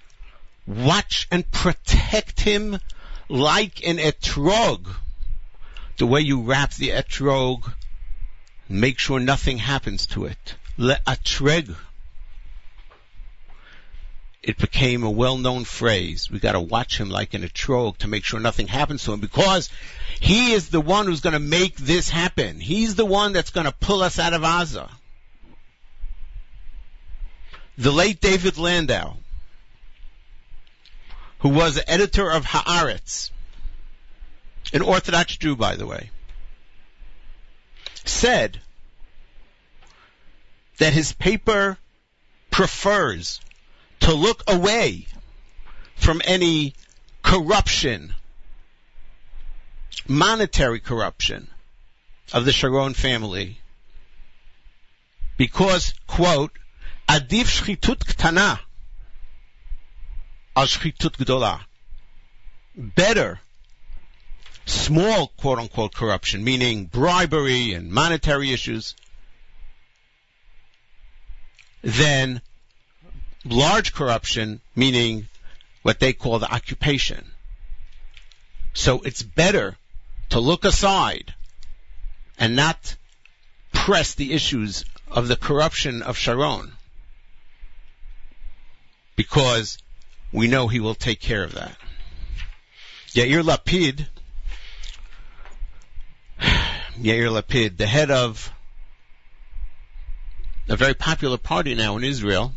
watch 0.66 1.28
and 1.30 1.52
protect 1.52 2.42
him 2.42 2.80
like 3.30 3.86
an 3.88 4.00
etrog. 4.00 4.88
The 5.98 6.08
way 6.08 6.22
you 6.22 6.42
wrap 6.42 6.74
the 6.74 6.90
etrog, 6.90 7.72
make 8.68 8.98
sure 8.98 9.20
nothing 9.20 9.60
happens 9.60 10.08
to 10.08 10.26
it. 10.26 10.56
Le'atreg. 10.80 11.76
It 14.42 14.58
became 14.58 15.04
a 15.04 15.12
well-known 15.12 15.66
phrase. 15.66 16.30
We 16.32 16.40
gotta 16.40 16.62
watch 16.62 16.98
him 16.98 17.10
like 17.10 17.34
an 17.34 17.44
etrog 17.44 17.98
to 17.98 18.08
make 18.08 18.24
sure 18.24 18.40
nothing 18.40 18.68
happens 18.68 19.04
to 19.04 19.14
him 19.14 19.20
because 19.20 19.70
he 20.20 20.54
is 20.54 20.70
the 20.70 20.80
one 20.82 21.08
who's 21.08 21.22
gonna 21.22 21.40
make 21.40 21.76
this 21.76 22.10
happen. 22.10 22.60
He's 22.60 22.96
the 22.96 23.06
one 23.06 23.34
that's 23.34 23.52
gonna 23.52 23.74
pull 23.74 24.02
us 24.02 24.18
out 24.18 24.34
of 24.34 24.42
Gaza. 24.42 24.90
the 27.80 27.92
late 27.92 28.20
David 28.20 28.58
Landau, 28.58 29.16
who 31.40 31.48
was 31.48 31.82
editor 31.88 32.30
of 32.30 32.46
Haaretz, 32.46 33.32
an 34.74 34.82
Orthodox 34.82 35.38
Jew, 35.38 35.56
by 35.56 35.78
the 35.78 35.88
way, 35.88 36.10
said 38.04 38.60
that 40.80 40.92
his 40.92 41.14
paper 41.14 41.78
prefers 42.52 43.40
to 44.02 44.14
look 44.14 44.44
away 44.48 45.06
from 45.96 46.22
any 46.26 46.74
corruption, 47.22 48.14
monetary 50.08 50.80
corruption 50.80 51.48
of 52.34 52.46
the 52.46 52.52
Sharon 52.52 52.94
family 52.94 53.60
because, 55.38 55.94
quote, 56.06 56.52
adif 57.08 57.48
shchitut 57.48 58.00
ktana 58.00 58.60
al 60.56 60.66
shchitut 60.66 61.16
gdola. 61.18 61.62
Better 62.76 63.40
small 64.66 65.28
quote 65.38 65.60
unquote 65.60 65.94
corruption, 65.94 66.44
meaning 66.44 66.86
bribery 66.86 67.74
and 67.74 67.92
monetary 67.92 68.52
issues, 68.52 68.96
than 71.82 72.42
large 73.52 73.94
corruption, 73.94 74.62
meaning 74.76 75.28
what 75.82 76.00
they 76.00 76.14
call 76.14 76.40
the 76.40 76.54
occupation. 76.54 77.32
So 78.74 79.02
it's 79.02 79.22
better 79.22 79.78
to 80.30 80.40
look 80.40 80.66
aside 80.66 81.34
and 82.38 82.56
not 82.56 82.96
press 83.74 84.16
the 84.16 84.34
issues 84.34 84.86
of 85.08 85.28
the 85.28 85.36
corruption 85.36 86.02
of 86.02 86.18
Sharon 86.18 86.74
because 89.16 89.78
we 90.32 90.48
know 90.48 90.68
he 90.68 90.80
will 90.80 90.96
take 90.96 91.20
care 91.20 91.44
of 91.44 91.54
that. 91.56 91.76
Yair 93.10 93.44
Lapid, 93.44 94.08
Yair 97.02 97.30
Lapid, 97.30 97.78
the 97.78 97.88
head 97.88 98.12
of 98.12 98.54
a 100.70 100.76
very 100.76 100.94
popular 100.94 101.38
party 101.38 101.74
now 101.74 101.98
in 101.98 102.04
Israel, 102.04 102.54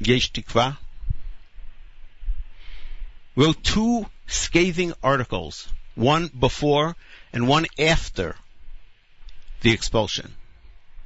Yesh 0.00 0.32
Tikva, 0.32 0.76
wrote 3.36 3.62
two 3.62 4.06
scathing 4.26 4.92
articles, 5.02 5.68
one 5.94 6.28
before 6.28 6.96
and 7.32 7.48
one 7.48 7.66
after 7.78 8.36
the 9.60 9.72
expulsion. 9.72 10.34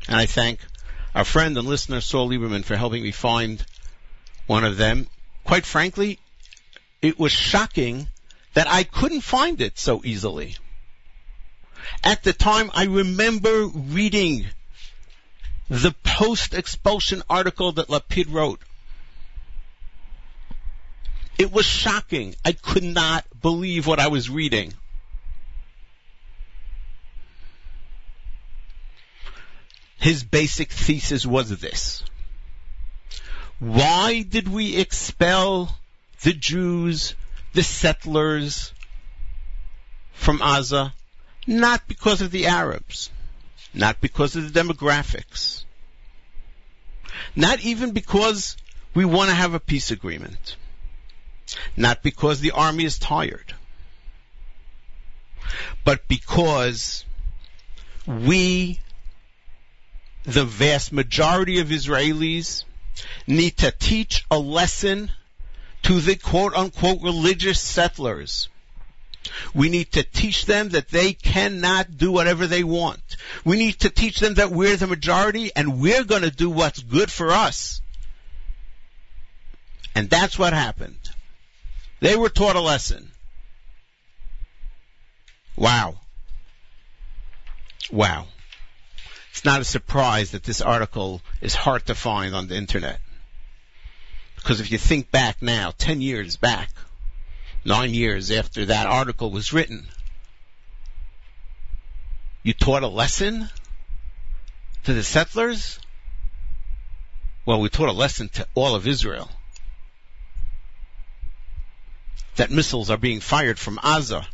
And 0.08 0.16
I 0.16 0.26
thank 0.26 0.60
our 1.14 1.24
friend 1.24 1.56
and 1.56 1.66
listener 1.66 2.00
Saul 2.00 2.28
Lieberman 2.28 2.64
for 2.64 2.76
helping 2.76 3.02
me 3.02 3.12
find 3.12 3.64
one 4.46 4.64
of 4.64 4.76
them. 4.76 5.08
Quite 5.44 5.66
frankly, 5.66 6.18
it 7.00 7.18
was 7.18 7.32
shocking 7.32 8.08
that 8.54 8.68
I 8.68 8.84
couldn't 8.84 9.22
find 9.22 9.60
it 9.60 9.78
so 9.78 10.02
easily. 10.04 10.56
At 12.04 12.22
the 12.22 12.32
time, 12.32 12.70
I 12.74 12.84
remember 12.84 13.66
reading 13.66 14.46
the 15.68 15.94
post-expulsion 16.04 17.22
article 17.28 17.72
that 17.72 17.88
Lapid 17.88 18.32
wrote. 18.32 18.60
It 21.38 21.52
was 21.52 21.66
shocking. 21.66 22.34
I 22.44 22.52
could 22.52 22.84
not 22.84 23.24
believe 23.40 23.86
what 23.86 24.00
I 24.00 24.08
was 24.08 24.30
reading. 24.30 24.74
His 29.98 30.24
basic 30.24 30.70
thesis 30.70 31.24
was 31.24 31.48
this. 31.60 32.02
Why 33.60 34.22
did 34.22 34.48
we 34.48 34.76
expel 34.76 35.78
the 36.22 36.32
Jews, 36.32 37.14
the 37.52 37.62
settlers 37.62 38.72
from 40.12 40.38
Gaza? 40.38 40.92
Not 41.46 41.86
because 41.86 42.20
of 42.20 42.32
the 42.32 42.48
Arabs. 42.48 43.10
Not 43.72 44.00
because 44.00 44.34
of 44.34 44.52
the 44.52 44.60
demographics. 44.60 45.64
Not 47.36 47.60
even 47.60 47.92
because 47.92 48.56
we 48.94 49.04
want 49.04 49.30
to 49.30 49.36
have 49.36 49.54
a 49.54 49.60
peace 49.60 49.90
agreement. 49.90 50.56
Not 51.76 52.02
because 52.02 52.40
the 52.40 52.52
army 52.52 52.84
is 52.84 52.98
tired. 52.98 53.54
But 55.84 56.08
because 56.08 57.04
we, 58.06 58.80
the 60.24 60.44
vast 60.44 60.92
majority 60.92 61.60
of 61.60 61.68
Israelis, 61.68 62.64
need 63.26 63.58
to 63.58 63.70
teach 63.70 64.24
a 64.30 64.38
lesson 64.38 65.10
to 65.82 66.00
the 66.00 66.16
quote 66.16 66.54
unquote 66.54 67.02
religious 67.02 67.60
settlers. 67.60 68.48
We 69.54 69.68
need 69.68 69.92
to 69.92 70.02
teach 70.02 70.46
them 70.46 70.70
that 70.70 70.88
they 70.88 71.12
cannot 71.12 71.96
do 71.96 72.10
whatever 72.10 72.46
they 72.46 72.64
want. 72.64 73.16
We 73.44 73.56
need 73.56 73.80
to 73.80 73.90
teach 73.90 74.18
them 74.18 74.34
that 74.34 74.50
we're 74.50 74.76
the 74.76 74.86
majority 74.86 75.52
and 75.54 75.80
we're 75.80 76.04
going 76.04 76.22
to 76.22 76.30
do 76.30 76.50
what's 76.50 76.82
good 76.82 77.10
for 77.10 77.30
us. 77.30 77.80
And 79.94 80.10
that's 80.10 80.38
what 80.38 80.52
happened. 80.52 80.98
They 82.02 82.16
were 82.16 82.28
taught 82.28 82.56
a 82.56 82.60
lesson. 82.60 83.12
Wow. 85.54 86.00
Wow. 87.92 88.26
It's 89.30 89.44
not 89.44 89.60
a 89.60 89.64
surprise 89.64 90.32
that 90.32 90.42
this 90.42 90.60
article 90.60 91.22
is 91.40 91.54
hard 91.54 91.86
to 91.86 91.94
find 91.94 92.34
on 92.34 92.48
the 92.48 92.56
internet. 92.56 92.98
Because 94.34 94.58
if 94.58 94.72
you 94.72 94.78
think 94.78 95.12
back 95.12 95.40
now, 95.40 95.70
10 95.78 96.00
years 96.00 96.36
back, 96.36 96.70
nine 97.64 97.94
years 97.94 98.32
after 98.32 98.64
that 98.64 98.88
article 98.88 99.30
was 99.30 99.52
written, 99.52 99.86
you 102.42 102.52
taught 102.52 102.82
a 102.82 102.88
lesson 102.88 103.48
to 104.82 104.92
the 104.92 105.04
settlers? 105.04 105.78
Well, 107.46 107.60
we 107.60 107.68
taught 107.68 107.90
a 107.90 107.92
lesson 107.92 108.28
to 108.30 108.48
all 108.56 108.74
of 108.74 108.88
Israel. 108.88 109.30
That 112.36 112.50
missiles 112.50 112.90
are 112.90 112.96
being 112.96 113.20
fired 113.20 113.58
from 113.58 113.78
Gaza. 113.82 114.26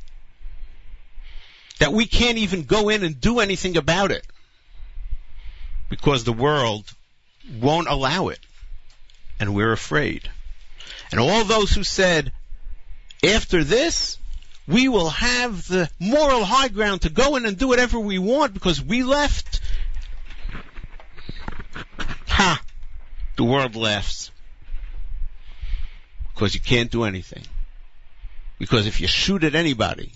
That 1.81 1.93
we 1.93 2.07
can't 2.07 2.39
even 2.39 2.63
go 2.63 2.89
in 2.89 3.05
and 3.05 3.21
do 3.21 3.41
anything 3.41 3.77
about 3.77 4.11
it. 4.11 4.27
Because 5.89 6.25
the 6.25 6.33
world 6.33 6.93
won't 7.61 7.89
allow 7.89 8.29
it. 8.29 8.41
And 9.41 9.55
we're 9.55 9.73
afraid. 9.73 10.29
And 11.11 11.21
all 11.21 11.45
those 11.45 11.73
who 11.73 11.85
said, 11.85 12.33
after 13.25 13.65
this, 13.65 14.19
we 14.67 14.89
will 14.89 15.09
have 15.09 15.67
the 15.67 15.91
moral 15.99 16.45
high 16.45 16.69
ground 16.69 17.03
to 17.03 17.11
go 17.11 17.37
in 17.37 17.47
and 17.47 17.57
do 17.57 17.69
whatever 17.69 17.99
we 17.99 18.19
want 18.19 18.53
because 18.53 18.83
we 18.83 19.03
left. 19.03 19.61
Ha! 22.29 22.61
The 23.37 23.45
world 23.45 23.77
laughs. 23.77 24.31
Because 26.35 26.55
you 26.55 26.61
can't 26.61 26.91
do 26.91 27.05
anything. 27.05 27.45
Because 28.59 28.87
if 28.87 29.01
you 29.01 29.07
shoot 29.07 29.45
at 29.45 29.55
anybody 29.55 30.13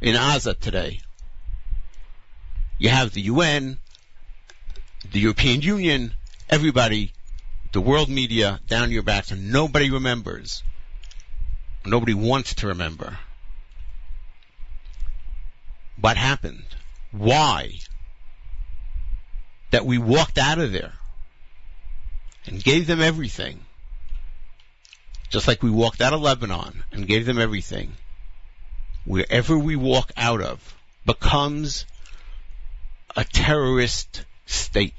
in 0.00 0.14
Gaza 0.14 0.54
today, 0.54 1.00
you 2.78 2.88
have 2.88 3.12
the 3.12 3.22
UN, 3.22 3.78
the 5.10 5.20
European 5.20 5.60
Union, 5.60 6.14
everybody, 6.48 7.12
the 7.72 7.80
world 7.80 8.08
media 8.08 8.60
down 8.68 8.92
your 8.92 9.02
backs, 9.02 9.32
and 9.32 9.50
nobody 9.50 9.90
remembers. 9.90 10.62
Nobody 11.84 12.14
wants 12.14 12.54
to 12.56 12.68
remember. 12.68 13.18
What 16.00 16.16
happened? 16.16 16.64
Why? 17.10 17.72
That 19.70 19.84
we 19.84 19.98
walked 19.98 20.38
out 20.38 20.58
of 20.58 20.72
there 20.72 20.92
and 22.46 22.62
gave 22.62 22.86
them 22.86 23.00
everything 23.00 23.63
just 25.34 25.48
like 25.48 25.64
we 25.64 25.70
walked 25.70 26.00
out 26.00 26.12
of 26.12 26.20
Lebanon 26.20 26.84
and 26.92 27.08
gave 27.08 27.26
them 27.26 27.40
everything, 27.40 27.92
wherever 29.04 29.58
we 29.58 29.74
walk 29.74 30.12
out 30.16 30.40
of 30.40 30.76
becomes 31.04 31.86
a 33.16 33.24
terrorist 33.24 34.24
state. 34.46 34.94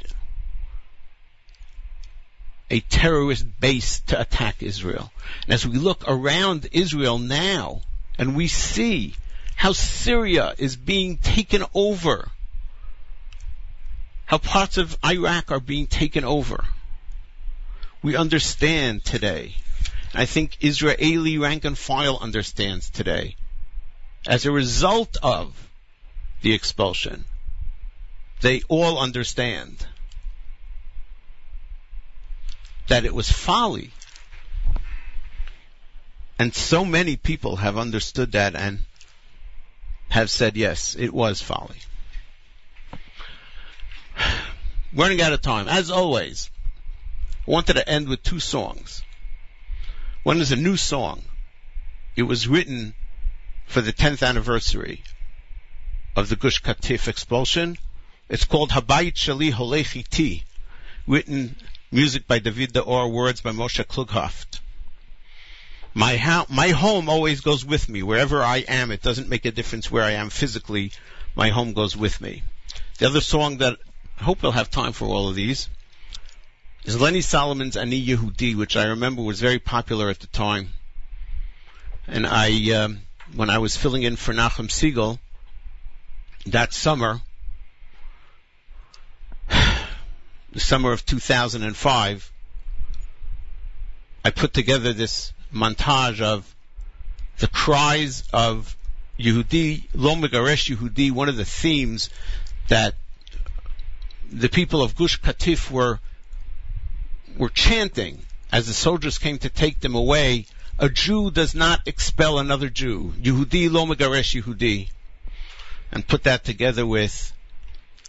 A 2.69 2.81
terrorist 2.81 3.45
base 3.61 4.01
to 4.07 4.19
attack 4.19 4.61
Israel. 4.61 5.09
And 5.45 5.53
as 5.53 5.65
we 5.65 5.77
look 5.77 6.03
around 6.05 6.67
Israel 6.73 7.17
now, 7.17 7.79
and 8.17 8.35
we 8.35 8.49
see 8.49 9.15
how 9.55 9.71
Syria 9.71 10.53
is 10.57 10.75
being 10.75 11.15
taken 11.15 11.63
over, 11.73 12.29
how 14.25 14.39
parts 14.39 14.77
of 14.77 14.97
Iraq 15.01 15.49
are 15.49 15.61
being 15.61 15.87
taken 15.87 16.25
over, 16.25 16.61
we 18.03 18.17
understand 18.17 19.05
today 19.05 19.55
I 20.17 20.25
think 20.25 20.57
Israeli 20.61 21.37
rank 21.37 21.65
and 21.65 21.77
file 21.77 22.17
understands 22.21 22.89
today. 22.89 23.35
As 24.27 24.45
a 24.45 24.51
result 24.51 25.17
of 25.21 25.69
the 26.41 26.53
expulsion, 26.53 27.25
they 28.41 28.61
all 28.69 28.97
understand 28.99 29.85
that 32.87 33.05
it 33.05 33.13
was 33.13 33.31
folly. 33.31 33.91
And 36.37 36.53
so 36.53 36.85
many 36.85 37.15
people 37.17 37.57
have 37.57 37.77
understood 37.77 38.33
that 38.33 38.55
and 38.55 38.79
have 40.09 40.29
said, 40.29 40.55
yes, 40.55 40.95
it 40.97 41.13
was 41.13 41.41
folly. 41.41 41.77
Running 44.93 45.21
out 45.21 45.33
of 45.33 45.41
time. 45.41 45.67
As 45.67 45.91
always, 45.91 46.49
I 47.47 47.51
wanted 47.51 47.73
to 47.73 47.89
end 47.89 48.07
with 48.07 48.23
two 48.23 48.39
songs. 48.39 49.03
One 50.25 50.41
is 50.41 50.51
a 50.51 50.55
new 50.55 50.75
song. 50.75 51.23
It 52.15 52.23
was 52.23 52.47
written 52.47 52.95
for 53.67 53.81
the 53.81 53.93
10th 53.93 54.27
anniversary 54.27 55.03
of 56.15 56.29
the 56.29 56.35
Gush 56.35 56.63
Katif 56.63 57.07
expulsion. 57.07 57.77
It's 58.27 58.43
called 58.43 58.71
Habayit 58.71 59.13
Shali 59.13 59.53
Holechiti, 59.53 60.43
written 61.05 61.55
music 61.91 62.25
by 62.25 62.39
David 62.39 62.73
D'Or, 62.73 63.07
words 63.09 63.41
by 63.41 63.51
Moshe 63.51 63.85
Klughaft. 63.85 64.61
My, 65.93 66.17
my 66.49 66.69
home 66.69 67.07
always 67.07 67.41
goes 67.41 67.63
with 67.63 67.87
me. 67.87 68.01
Wherever 68.01 68.41
I 68.41 68.65
am, 68.67 68.89
it 68.89 69.03
doesn't 69.03 69.29
make 69.29 69.45
a 69.45 69.51
difference 69.51 69.91
where 69.91 70.03
I 70.03 70.13
am 70.13 70.31
physically. 70.31 70.91
My 71.35 71.49
home 71.49 71.73
goes 71.73 71.95
with 71.95 72.19
me. 72.19 72.41
The 72.97 73.05
other 73.05 73.21
song 73.21 73.57
that 73.57 73.77
I 74.19 74.23
hope 74.23 74.41
we'll 74.41 74.53
have 74.53 74.71
time 74.71 74.93
for 74.93 75.05
all 75.05 75.29
of 75.29 75.35
these 75.35 75.69
is 76.85 77.01
Lenny 77.01 77.21
Solomon's 77.21 77.75
Ani 77.77 77.99
Yehudi, 78.05 78.55
which 78.55 78.77
I 78.77 78.85
remember 78.85 79.23
was 79.23 79.41
very 79.41 79.57
popular 79.57 80.09
at 80.09 80.19
the 80.19 80.27
time. 80.27 80.69
And 82.07 82.27
I, 82.27 82.71
um, 82.73 83.01
when 83.33 83.49
I 83.49 83.57
was 83.57 83.75
filling 83.75 84.03
in 84.03 84.15
for 84.15 84.33
Nachum 84.33 84.67
Segal 84.67 85.17
that 86.45 86.73
summer, 86.73 87.21
the 89.49 90.59
summer 90.59 90.91
of 90.91 91.03
2005, 91.03 92.31
I 94.23 94.29
put 94.29 94.53
together 94.53 94.93
this 94.93 95.33
montage 95.51 96.21
of 96.21 96.55
the 97.39 97.47
cries 97.47 98.23
of 98.31 98.77
Yehudi, 99.19 99.87
Lo 99.95 100.13
Megaresh 100.13 100.75
Yehudi, 100.75 101.11
one 101.11 101.29
of 101.29 101.35
the 101.35 101.45
themes 101.45 102.11
that 102.67 102.93
the 104.31 104.49
people 104.49 104.83
of 104.83 104.95
Gush 104.95 105.19
Katif 105.19 105.71
were 105.71 105.99
were 107.37 107.49
chanting 107.49 108.21
as 108.51 108.67
the 108.67 108.73
soldiers 108.73 109.17
came 109.17 109.37
to 109.39 109.49
take 109.49 109.79
them 109.79 109.95
away. 109.95 110.45
A 110.79 110.89
Jew 110.89 111.31
does 111.31 111.55
not 111.55 111.87
expel 111.87 112.39
another 112.39 112.69
Jew. 112.69 113.13
Yehudi 113.21 113.71
Lo 113.71 113.85
Megaresh 113.85 114.41
Yehudi. 114.41 114.89
And 115.91 116.07
put 116.07 116.23
that 116.23 116.43
together 116.43 116.85
with 116.85 117.31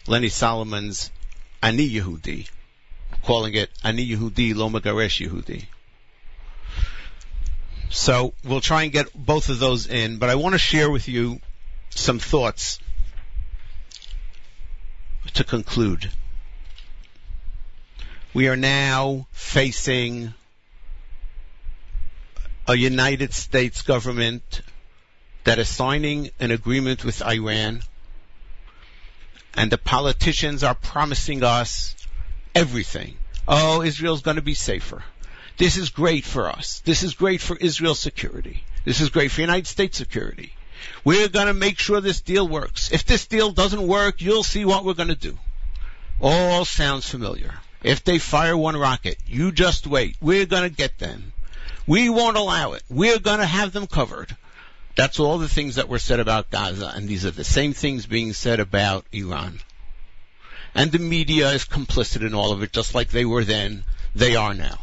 Lenny 0.06 0.28
Solomon's 0.28 1.10
Ani 1.62 1.88
Yehudi, 1.88 2.48
calling 3.24 3.54
it 3.54 3.70
Ani 3.82 4.06
Yehudi 4.06 4.54
Lo 4.54 4.68
Megaresh 4.68 5.26
Yehudi. 5.26 5.66
So 7.90 8.34
we'll 8.44 8.60
try 8.60 8.84
and 8.84 8.92
get 8.92 9.12
both 9.14 9.48
of 9.48 9.58
those 9.58 9.86
in, 9.86 10.18
but 10.18 10.28
I 10.28 10.34
want 10.34 10.54
to 10.54 10.58
share 10.58 10.90
with 10.90 11.08
you 11.08 11.40
some 11.90 12.18
thoughts 12.18 12.78
to 15.34 15.44
conclude. 15.44 16.10
We 18.36 18.48
are 18.48 18.56
now 18.56 19.26
facing 19.32 20.34
a 22.68 22.76
United 22.76 23.32
States 23.32 23.80
government 23.80 24.60
that 25.44 25.58
is 25.58 25.70
signing 25.70 26.28
an 26.38 26.50
agreement 26.50 27.02
with 27.02 27.22
Iran 27.22 27.80
and 29.54 29.72
the 29.72 29.78
politicians 29.78 30.62
are 30.64 30.74
promising 30.74 31.44
us 31.44 31.96
everything. 32.54 33.16
Oh, 33.48 33.80
Israel's 33.80 34.20
going 34.20 34.36
to 34.36 34.42
be 34.42 34.52
safer. 34.52 35.02
This 35.56 35.78
is 35.78 35.88
great 35.88 36.26
for 36.26 36.50
us. 36.50 36.82
This 36.84 37.02
is 37.02 37.14
great 37.14 37.40
for 37.40 37.56
Israel's 37.56 38.00
security. 38.00 38.64
This 38.84 39.00
is 39.00 39.08
great 39.08 39.30
for 39.30 39.40
United 39.40 39.66
States 39.66 39.96
security. 39.96 40.52
We're 41.04 41.28
going 41.28 41.46
to 41.46 41.54
make 41.54 41.78
sure 41.78 42.02
this 42.02 42.20
deal 42.20 42.46
works. 42.46 42.92
If 42.92 43.06
this 43.06 43.26
deal 43.26 43.52
doesn't 43.52 43.88
work, 43.88 44.20
you'll 44.20 44.42
see 44.42 44.66
what 44.66 44.84
we're 44.84 44.92
going 44.92 45.08
to 45.08 45.14
do. 45.14 45.38
All 46.20 46.66
sounds 46.66 47.08
familiar. 47.08 47.54
If 47.86 48.02
they 48.02 48.18
fire 48.18 48.56
one 48.56 48.76
rocket, 48.76 49.16
you 49.28 49.52
just 49.52 49.86
wait. 49.86 50.16
We're 50.20 50.44
to 50.68 50.68
get 50.68 50.98
them. 50.98 51.32
We 51.86 52.10
won't 52.10 52.36
allow 52.36 52.72
it. 52.72 52.82
We're 52.90 53.20
to 53.38 53.46
have 53.46 53.72
them 53.72 53.86
covered. 53.86 54.36
That's 54.96 55.20
all 55.20 55.38
the 55.38 55.48
things 55.48 55.76
that 55.76 55.88
were 55.88 56.00
said 56.00 56.18
about 56.18 56.50
Gaza, 56.50 56.92
and 56.92 57.08
these 57.08 57.24
are 57.24 57.30
the 57.30 57.44
same 57.44 57.74
things 57.74 58.04
being 58.04 58.32
said 58.32 58.58
about 58.58 59.06
Iran. 59.12 59.60
And 60.74 60.90
the 60.90 60.98
media 60.98 61.50
is 61.50 61.64
complicit 61.64 62.26
in 62.26 62.34
all 62.34 62.50
of 62.50 62.64
it, 62.64 62.72
just 62.72 62.96
like 62.96 63.10
they 63.10 63.24
were 63.24 63.44
then, 63.44 63.84
they 64.16 64.34
are 64.34 64.52
now. 64.52 64.80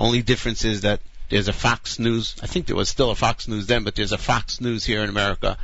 Only 0.00 0.20
difference 0.20 0.64
is 0.64 0.80
that 0.80 1.00
there's 1.28 1.46
a 1.46 1.52
Fox 1.52 2.00
News, 2.00 2.34
I 2.42 2.48
think 2.48 2.66
there 2.66 2.74
was 2.74 2.88
still 2.88 3.12
a 3.12 3.14
Fox 3.14 3.46
News 3.46 3.68
then, 3.68 3.84
but 3.84 3.94
there's 3.94 4.10
a 4.10 4.18
Fox 4.18 4.60
News 4.60 4.84
here 4.84 5.04
in 5.04 5.10
America. 5.10 5.58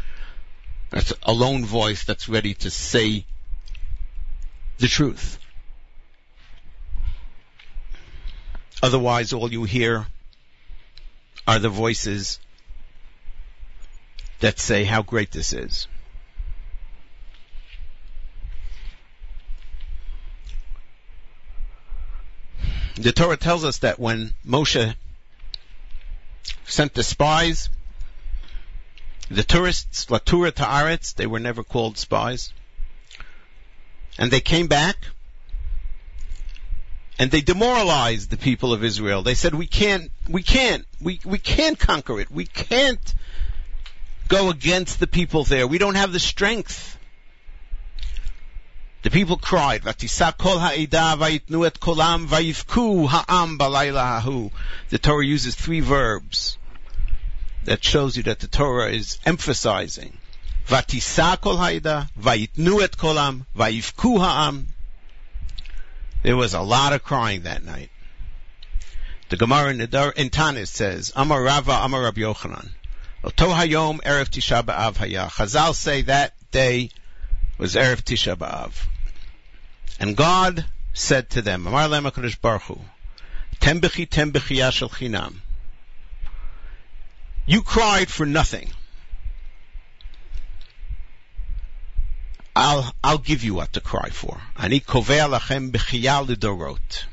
That's 0.90 1.12
a 1.24 1.32
lone 1.32 1.64
voice 1.64 2.04
that's 2.04 2.28
ready 2.28 2.54
to 2.54 2.70
say 2.70 3.26
the 4.78 4.88
truth. 4.88 5.38
Otherwise, 8.82 9.32
all 9.32 9.50
you 9.50 9.64
hear 9.64 10.06
are 11.46 11.58
the 11.58 11.68
voices 11.68 12.38
that 14.40 14.58
say 14.58 14.84
how 14.84 15.02
great 15.02 15.30
this 15.30 15.52
is. 15.52 15.88
The 22.96 23.12
Torah 23.12 23.36
tells 23.36 23.64
us 23.64 23.78
that 23.78 23.98
when 23.98 24.32
Moshe 24.46 24.94
sent 26.64 26.94
the 26.94 27.02
spies, 27.02 27.68
the 29.30 29.42
tourists, 29.42 30.06
Latura 30.06 30.54
Ta'aretz, 30.54 31.14
they 31.14 31.26
were 31.26 31.40
never 31.40 31.62
called 31.62 31.98
spies, 31.98 32.52
and 34.18 34.30
they 34.30 34.40
came 34.40 34.66
back, 34.66 34.96
and 37.18 37.30
they 37.30 37.40
demoralized 37.40 38.30
the 38.30 38.36
people 38.36 38.72
of 38.72 38.84
Israel. 38.84 39.22
They 39.22 39.34
said, 39.34 39.54
we 39.54 39.66
can't, 39.66 40.10
we 40.28 40.42
can't, 40.42 40.84
we, 41.00 41.20
we 41.24 41.38
can't 41.38 41.78
conquer 41.78 42.20
it. 42.20 42.30
We 42.30 42.46
can't 42.46 43.14
go 44.28 44.50
against 44.50 45.00
the 45.00 45.06
people 45.06 45.44
there. 45.44 45.66
We 45.66 45.78
don't 45.78 45.94
have 45.94 46.12
the 46.12 46.20
strength. 46.20 46.98
The 49.02 49.10
people 49.10 49.36
cried, 49.36 49.82
"Vatisa 49.82 50.36
kol 50.36 50.58
ha'ida 50.58 51.16
vayitnu 51.16 51.64
et 51.64 51.78
kolam 51.78 52.26
hahu." 52.26 54.50
The 54.88 54.98
Torah 54.98 55.24
uses 55.24 55.54
three 55.54 55.80
verbs 55.80 56.58
that 57.64 57.84
shows 57.84 58.16
you 58.16 58.24
that 58.24 58.40
the 58.40 58.48
Torah 58.48 58.90
is 58.90 59.18
emphasizing. 59.24 60.18
Kolam, 62.96 63.46
vayivku 63.56 64.18
ha'am. 64.18 64.66
There 66.22 66.36
was 66.36 66.54
a 66.54 66.60
lot 66.60 66.92
of 66.92 67.02
crying 67.02 67.42
that 67.42 67.64
night. 67.64 67.90
The 69.28 69.36
Gemara 69.36 69.70
in, 69.70 69.78
the, 69.78 70.12
in 70.16 70.30
Taanis 70.30 70.68
says, 70.68 71.12
Amar 71.16 71.42
Rava, 71.42 71.72
Amar 71.72 72.02
Rabbi 72.02 72.20
Yochanan. 72.20 72.70
Oto 73.24 73.48
hayom 73.48 74.00
erev 74.02 74.28
Tisha 74.28 74.62
B'Av 74.62 74.96
haya. 74.96 75.28
Chazal 75.28 75.74
say 75.74 76.02
that 76.02 76.34
day 76.50 76.90
was 77.58 77.74
Erev 77.74 78.02
Tisha 78.02 78.36
B'Av. 78.36 78.86
And 79.98 80.16
God 80.16 80.64
said 80.92 81.30
to 81.30 81.42
them, 81.42 81.66
Amar 81.66 81.88
Lem 81.88 82.04
HaKadosh 82.04 82.40
Baruch 82.40 82.62
Hu, 82.62 82.80
Tem 83.60 83.80
b'chi 83.80 84.72
shel 84.72 84.88
chinam. 84.88 85.36
You 87.46 87.62
cried 87.62 88.08
for 88.08 88.26
nothing. 88.26 88.70
I'll, 92.56 92.90
I'll 93.04 93.18
give 93.18 93.44
you 93.44 93.52
what 93.52 93.74
to 93.74 93.82
cry 93.82 94.08
for. 94.08 94.40
Ani 94.56 94.80
lachem 94.80 95.70
b'chiyah 95.72 96.26
lidorot. 96.26 97.04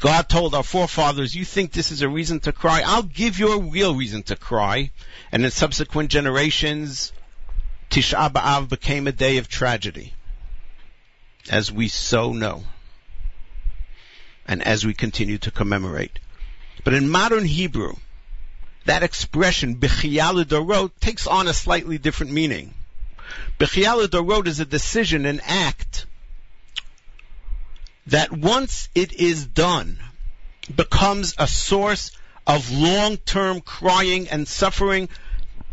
God 0.00 0.28
told 0.28 0.52
our 0.56 0.64
forefathers, 0.64 1.32
you 1.32 1.44
think 1.44 1.70
this 1.70 1.92
is 1.92 2.02
a 2.02 2.08
reason 2.08 2.40
to 2.40 2.52
cry? 2.52 2.82
I'll 2.84 3.04
give 3.04 3.38
you 3.38 3.52
a 3.52 3.60
real 3.60 3.94
reason 3.94 4.24
to 4.24 4.36
cry. 4.36 4.90
And 5.30 5.44
in 5.44 5.52
subsequent 5.52 6.10
generations, 6.10 7.12
Tisha 7.88 8.32
B'Av 8.32 8.68
became 8.68 9.06
a 9.06 9.12
day 9.12 9.36
of 9.38 9.46
tragedy, 9.46 10.12
as 11.48 11.70
we 11.70 11.86
so 11.86 12.32
know, 12.32 12.64
and 14.44 14.60
as 14.60 14.84
we 14.84 14.92
continue 14.92 15.38
to 15.38 15.52
commemorate. 15.52 16.18
But 16.82 16.94
in 16.94 17.08
modern 17.08 17.44
Hebrew, 17.44 17.94
that 18.86 19.04
expression, 19.04 19.76
Dorot, 19.76 20.90
takes 20.98 21.28
on 21.28 21.46
a 21.46 21.54
slightly 21.54 21.98
different 21.98 22.32
meaning. 22.32 22.74
Dorot 23.58 24.46
is 24.46 24.60
a 24.60 24.64
decision, 24.64 25.26
an 25.26 25.40
act, 25.44 26.06
that 28.06 28.32
once 28.32 28.88
it 28.94 29.12
is 29.12 29.46
done, 29.46 29.98
becomes 30.74 31.34
a 31.38 31.46
source 31.46 32.12
of 32.46 32.70
long-term 32.70 33.60
crying 33.60 34.28
and 34.28 34.46
suffering, 34.46 35.08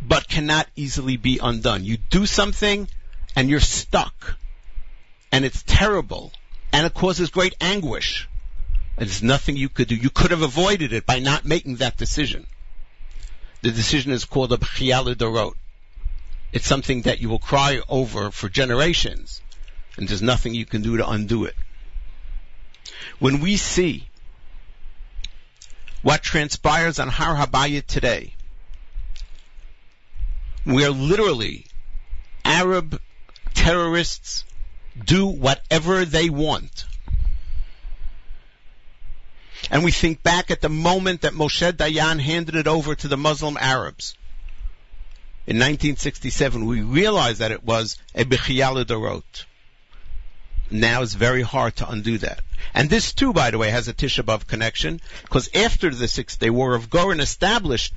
but 0.01 0.27
cannot 0.27 0.67
easily 0.75 1.17
be 1.17 1.39
undone. 1.41 1.85
You 1.85 1.97
do 1.97 2.25
something, 2.25 2.87
and 3.35 3.49
you're 3.49 3.59
stuck. 3.59 4.37
And 5.31 5.45
it's 5.45 5.63
terrible. 5.65 6.31
And 6.71 6.85
it 6.85 6.93
causes 6.93 7.29
great 7.29 7.55
anguish. 7.61 8.27
And 8.97 9.07
there's 9.07 9.23
nothing 9.23 9.57
you 9.57 9.69
could 9.69 9.87
do. 9.87 9.95
You 9.95 10.09
could 10.09 10.31
have 10.31 10.41
avoided 10.41 10.93
it 10.93 11.05
by 11.05 11.19
not 11.19 11.45
making 11.45 11.77
that 11.77 11.97
decision. 11.97 12.45
The 13.61 13.71
decision 13.71 14.11
is 14.11 14.25
called 14.25 14.51
a 14.53 14.57
b'chiyal 14.57 15.15
dorot. 15.15 15.53
It's 16.53 16.67
something 16.67 17.01
that 17.01 17.19
you 17.19 17.29
will 17.29 17.39
cry 17.39 17.81
over 17.89 18.29
for 18.29 18.47
generations, 18.47 19.41
and 19.97 20.07
there's 20.07 20.21
nothing 20.21 20.53
you 20.53 20.67
can 20.67 20.83
do 20.83 20.97
to 20.97 21.09
undo 21.09 21.45
it. 21.45 21.55
When 23.17 23.39
we 23.39 23.57
see 23.57 24.07
what 26.03 26.21
transpires 26.21 26.99
on 26.99 27.07
Har 27.07 27.35
Habayit 27.35 27.87
today, 27.87 28.35
where 30.63 30.91
literally 30.91 31.65
Arab 32.45 33.01
terrorists 33.55 34.45
do 35.03 35.25
whatever 35.25 36.05
they 36.05 36.29
want. 36.29 36.85
And 39.71 39.83
we 39.83 39.91
think 39.91 40.21
back 40.21 40.51
at 40.51 40.61
the 40.61 40.69
moment 40.69 41.21
that 41.21 41.33
Moshe 41.33 41.71
Dayan 41.71 42.19
handed 42.19 42.55
it 42.55 42.67
over 42.67 42.93
to 42.93 43.07
the 43.07 43.17
Muslim 43.17 43.57
Arabs. 43.59 44.13
In 45.45 45.57
1967, 45.57 46.65
we 46.65 46.81
realized 46.81 47.39
that 47.39 47.51
it 47.51 47.63
was 47.63 47.97
a 48.15 48.23
Bechiyal 48.23 48.85
Dorot. 48.85 49.45
Now 50.71 51.01
it's 51.01 51.13
very 51.13 51.41
hard 51.41 51.75
to 51.77 51.89
undo 51.89 52.17
that. 52.19 52.39
And 52.73 52.89
this 52.89 53.13
too, 53.13 53.33
by 53.33 53.51
the 53.51 53.57
way, 53.57 53.69
has 53.69 53.89
a 53.89 53.93
Tisha 53.93 54.23
B'Av 54.23 54.47
connection, 54.47 55.01
because 55.23 55.49
after 55.53 55.89
the 55.89 56.07
Six 56.07 56.37
Day 56.37 56.49
War 56.49 56.71
Rav 56.71 56.89
Goren 56.89 57.19
established 57.19 57.93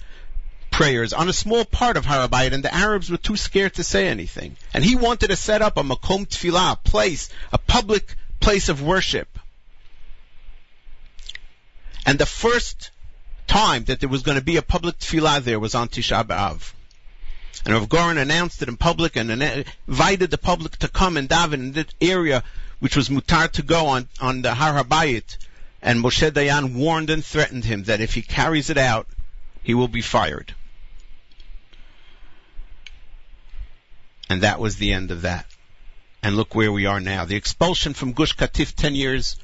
prayers 0.72 1.12
on 1.12 1.28
a 1.28 1.32
small 1.32 1.64
part 1.64 1.97
of 1.97 2.05
Harabayit, 2.05 2.53
and 2.53 2.64
the 2.64 2.74
Arabs 2.74 3.11
were 3.11 3.16
too 3.16 3.36
scared 3.36 3.74
to 3.74 3.84
say 3.84 4.09
anything. 4.09 4.57
And 4.74 4.84
he 4.84 4.97
wanted 4.97 5.28
to 5.28 5.36
set 5.36 5.62
up 5.62 5.76
a 5.76 5.82
Makom 5.82 6.26
Tfilah, 6.26 6.72
a 6.72 6.76
place, 6.76 7.30
a 7.53 7.59
public 7.59 8.16
place 8.40 8.68
of 8.68 8.82
worship. 8.82 9.38
And 12.05 12.18
the 12.18 12.26
first 12.26 12.90
time 13.47 13.84
that 13.84 14.01
there 14.01 14.09
was 14.09 14.22
going 14.22 14.38
to 14.38 14.44
be 14.44 14.57
a 14.57 14.62
public 14.62 14.99
tefillah 14.99 15.42
there 15.42 15.61
was 15.61 15.74
on 15.74 15.88
Tisha 15.88 16.24
B'Av. 16.24 16.72
And 17.67 17.75
Rav 17.75 17.89
Goren 17.89 18.17
announced 18.17 18.62
it 18.62 18.69
in 18.69 18.77
public 18.77 19.17
and 19.17 19.29
invited 19.29 20.31
the 20.31 20.39
public 20.39 20.77
to 20.77 20.89
come 20.89 21.17
and 21.17 21.29
daven 21.29 21.55
in 21.55 21.73
that 21.73 21.93
area 22.01 22.45
which 22.79 22.95
was 22.95 23.09
mutar 23.09 23.51
to 23.53 23.62
go 23.62 23.87
on, 23.87 24.09
on 24.21 24.43
the 24.43 24.55
Har 24.55 24.85
HaBayit. 24.85 25.37
And 25.83 26.01
Moshe 26.01 26.31
Dayan 26.31 26.75
warned 26.75 27.11
and 27.11 27.25
threatened 27.25 27.64
him 27.64 27.83
that 27.85 28.01
if 28.01 28.14
he 28.14 28.23
carries 28.23 28.71
it 28.71 28.79
out, 28.79 29.09
he 29.64 29.75
will 29.75 29.89
be 29.89 30.01
fired. 30.01 30.55
And 34.31 34.43
that 34.43 34.61
was 34.61 34.77
the 34.77 34.93
end 34.93 35.11
of 35.11 35.23
that. 35.23 35.47
And 36.23 36.37
look 36.37 36.55
where 36.55 36.71
we 36.71 36.87
are 36.87 37.01
now. 37.01 37.25
The 37.25 37.35
expulsion 37.35 37.95
from 37.95 38.12
Gush 38.12 38.37
Katif 38.37 38.77
10 38.77 38.95
years, 38.95 39.37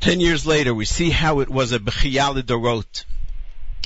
10 0.00 0.20
years 0.20 0.44
later, 0.44 0.74
we 0.74 0.84
see 0.84 1.08
how 1.08 1.40
it 1.40 1.48
was 1.48 1.72
a 1.72 1.78
Bechiyal 1.78 2.42
Dorot. 2.42 3.04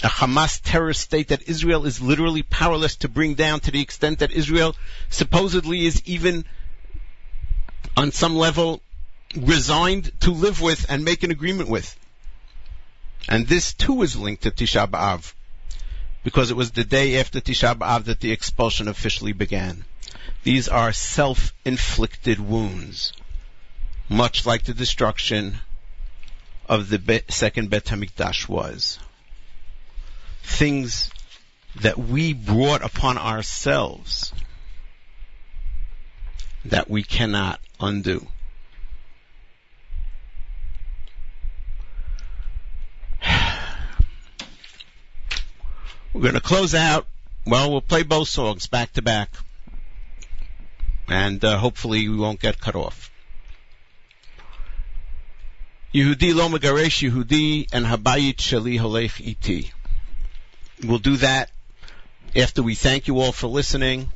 A 0.03 0.09
Hamas 0.09 0.61
terrorist 0.62 1.01
state 1.01 1.28
that 1.28 1.49
Israel 1.49 1.86
is 1.86 2.01
literally 2.01 2.42
powerless 2.42 2.97
to 2.97 3.09
bring 3.09 3.34
down 3.34 3.61
to 3.61 3.70
the 3.70 3.80
extent 3.80 4.18
that 4.18 4.32
Israel 4.32 4.76
supposedly 5.09 5.86
is 5.86 6.03
even 6.05 6.45
on 7.97 8.12
some 8.12 8.36
level 8.36 8.82
resigned 9.36 10.12
to 10.20 10.30
live 10.30 10.61
with 10.61 10.86
and 10.88 11.05
make 11.05 11.22
an 11.22 11.30
agreement 11.30 11.68
with. 11.68 11.97
And 13.28 13.47
this 13.47 13.72
too 13.72 14.03
is 14.03 14.16
linked 14.16 14.42
to 14.42 14.51
Tisha 14.51 14.88
B'Av 14.88 15.32
because 16.22 16.51
it 16.51 16.57
was 16.57 16.72
the 16.72 16.84
day 16.84 17.20
after 17.20 17.40
Tisha 17.40 17.74
B'Av 17.76 18.05
that 18.05 18.20
the 18.20 18.32
expulsion 18.32 18.88
officially 18.88 19.32
began. 19.32 19.84
These 20.42 20.68
are 20.68 20.92
self-inflicted 20.92 22.38
wounds, 22.40 23.12
much 24.09 24.45
like 24.45 24.64
the 24.64 24.74
destruction 24.74 25.59
of 26.68 26.88
the 26.88 27.22
second 27.28 27.70
Bet 27.70 27.86
HaMikdash 27.86 28.49
was. 28.49 28.99
Things 30.45 31.11
that 31.80 31.99
we 31.99 32.32
brought 32.32 32.82
upon 32.82 33.18
ourselves 33.18 34.32
that 36.64 36.88
we 36.88 37.03
cannot 37.03 37.61
undo. 37.80 38.26
We're 46.12 46.22
going 46.22 46.34
to 46.34 46.40
close 46.40 46.74
out. 46.76 47.09
Well, 47.45 47.72
we'll 47.72 47.80
play 47.80 48.05
both 48.05 48.28
songs 48.28 48.68
back 48.68 48.92
to 48.92 49.03
back. 49.03 49.34
And 51.09 51.45
uh, 51.45 51.59
hopefully 51.59 52.09
we 52.09 52.16
won't 52.16 52.40
get 52.40 52.61
cut 52.61 52.76
off. 52.76 53.11
Yehudi 55.92 56.34
lo 56.34 56.49
Yehudi 56.49 57.68
and 57.72 57.84
Habayit 57.84 58.36
shali 58.36 58.78
holech 58.78 59.20
iti. 59.20 59.72
We'll 60.83 60.99
do 60.99 61.16
that 61.18 61.51
after 62.35 62.62
we 62.62 62.75
thank 62.75 63.07
you 63.07 63.20
all 63.20 63.33
for 63.33 63.47
listening. 63.47 64.11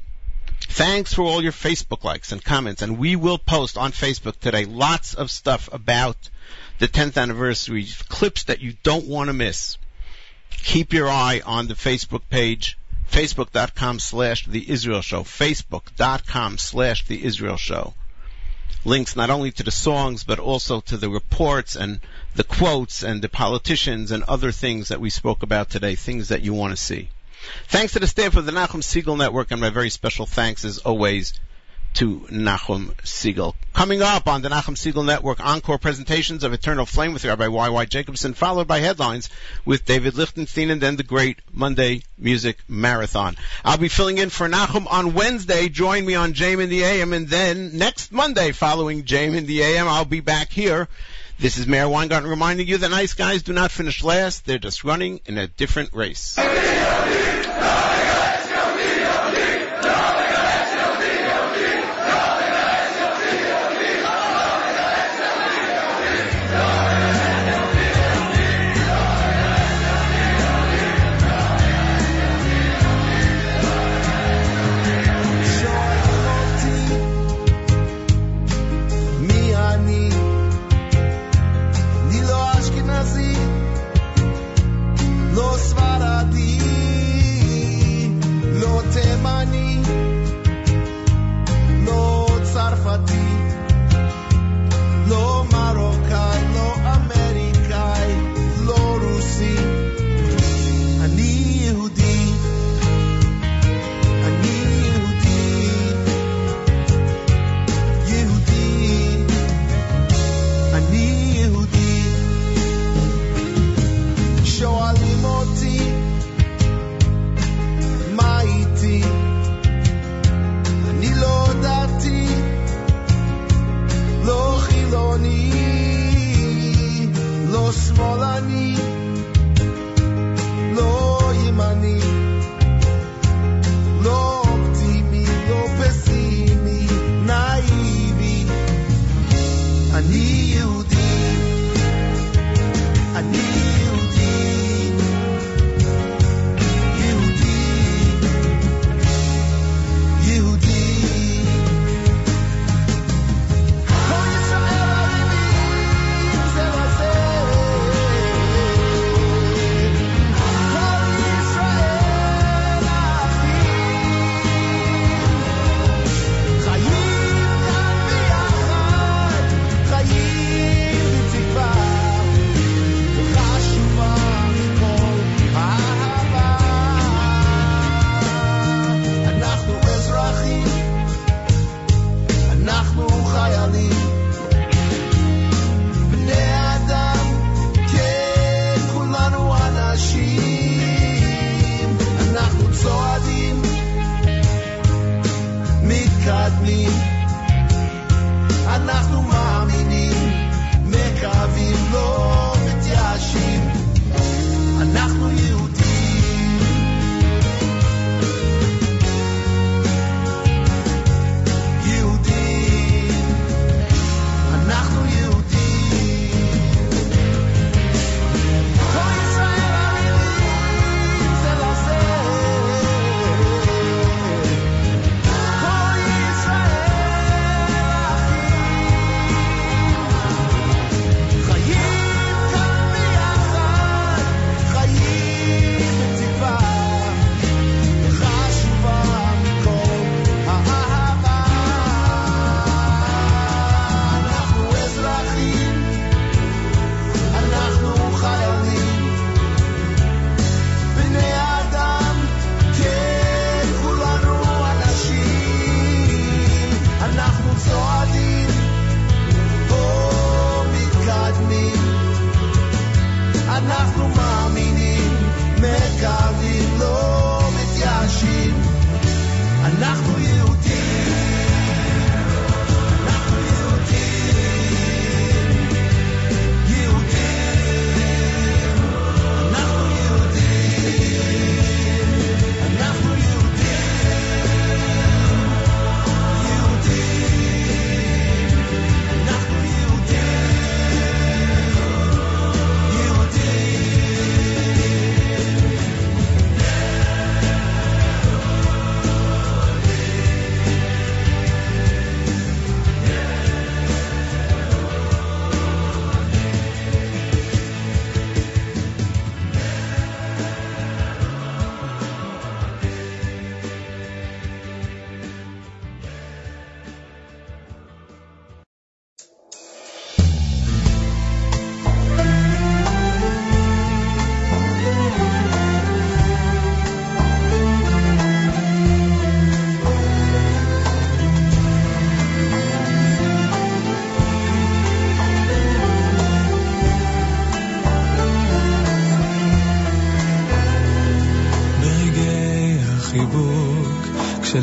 Thanks 0.61 1.15
for 1.15 1.23
all 1.23 1.43
your 1.43 1.53
Facebook 1.53 2.05
likes 2.05 2.33
and 2.33 2.43
comments, 2.43 2.83
and 2.83 2.99
we 2.99 3.17
will 3.17 3.39
post 3.39 3.79
on 3.79 3.93
Facebook 3.93 4.39
today 4.41 4.65
lots 4.65 5.15
of 5.15 5.31
stuff 5.31 5.69
about 5.73 6.17
the 6.79 6.89
10th 6.89 7.17
anniversary, 7.17 7.87
clips 8.09 8.45
that 8.45 8.61
you 8.61 8.75
don't 8.83 9.07
want 9.07 9.29
to 9.29 9.33
miss 9.33 9.79
keep 10.51 10.93
your 10.93 11.09
eye 11.09 11.41
on 11.45 11.69
the 11.69 11.75
Facebook 11.75 12.23
page, 12.29 12.79
facebook.com 13.11 13.99
slash 13.99 14.47
the 14.47 14.71
Israel 14.71 15.01
Show, 15.01 15.23
facebook.com 15.23 16.59
slash 16.59 17.07
the 17.07 17.25
Israel 17.25 17.57
Show. 17.57 17.95
Links 18.85 19.17
not 19.17 19.31
only 19.31 19.51
to 19.53 19.63
the 19.63 19.71
songs, 19.71 20.25
but 20.25 20.39
also 20.39 20.81
to 20.83 20.97
the 20.97 21.11
reports 21.11 21.77
and 21.77 22.01
the 22.35 22.45
quotes 22.45 23.03
and 23.03 23.21
the 23.21 23.29
politicians 23.29 24.13
and 24.13 24.23
other 24.25 24.53
things 24.53 24.89
that 24.89 25.01
we 25.01 25.11
spoke 25.11 25.43
about 25.43 25.71
today, 25.71 25.95
things 25.95 26.29
that 26.29 26.43
you 26.43 26.55
want 26.55 26.73
to 26.73 26.83
see. 26.83 27.11
Thanks 27.69 27.93
to 27.95 27.99
the 27.99 28.07
staff 28.07 28.37
of 28.37 28.47
the 28.47 28.53
Nachum 28.53 28.83
Segal 28.83 29.19
Network, 29.19 29.51
and 29.51 29.61
my 29.61 29.71
very 29.71 29.91
special 29.91 30.27
thanks 30.27 30.65
as 30.65 30.79
always 30.79 31.33
to 31.95 32.21
Nachum 32.31 32.95
Segal. 33.03 33.55
Coming 33.73 34.03
up 34.03 34.29
on 34.29 34.43
the 34.43 34.49
Nachum 34.49 34.77
Segal 34.77 35.05
Network, 35.05 35.45
encore 35.45 35.79
presentations 35.79 36.45
of 36.45 36.53
Eternal 36.53 36.87
Flame 36.87 37.13
with 37.13 37.25
Rabbi 37.25 37.49
Y.Y. 37.49 37.85
Jacobson, 37.87 38.35
followed 38.35 38.69
by 38.69 38.79
headlines 38.79 39.31
with 39.65 39.85
David 39.85 40.15
Lichtenstein, 40.15 40.71
and 40.71 40.81
then 40.81 40.97
the 40.97 41.03
great 41.03 41.39
Monday 41.53 42.03
Music 42.17 42.59
Marathon. 42.69 43.37
I'll 43.65 43.79
be 43.79 43.89
filling 43.89 44.19
in 44.19 44.31
for 44.31 44.49
Nachum 44.49 44.87
on 44.91 45.15
Wednesday. 45.15 45.69
Join 45.69 46.07
me 46.07 46.15
on 46.15 46.35
JM 46.35 46.63
in 46.63 46.71
the 46.71 46.85
AM, 46.85 47.13
and 47.13 47.29
then 47.29 47.77
next 47.79 48.13
Monday, 48.13 48.53
following 48.53 49.05
JM 49.05 49.37
in 49.37 49.47
the 49.47 49.63
AM, 49.63 49.89
I'll 49.89 50.05
be 50.05 50.21
back 50.21 50.51
here. 50.51 50.89
This 51.39 51.57
is 51.57 51.69
Meir 51.69 51.89
Weingarten 51.89 52.29
reminding 52.29 52.67
you 52.67 52.79
that 52.79 52.91
nice 52.91 53.15
guys 53.15 53.45
do 53.45 53.53
not 53.53 53.71
finish 53.71 54.03
last. 54.03 54.45
They're 54.45 54.59
just 54.59 54.83
running 54.83 55.21
in 55.25 55.39
a 55.39 55.47
different 55.47 55.95
race. 55.95 56.37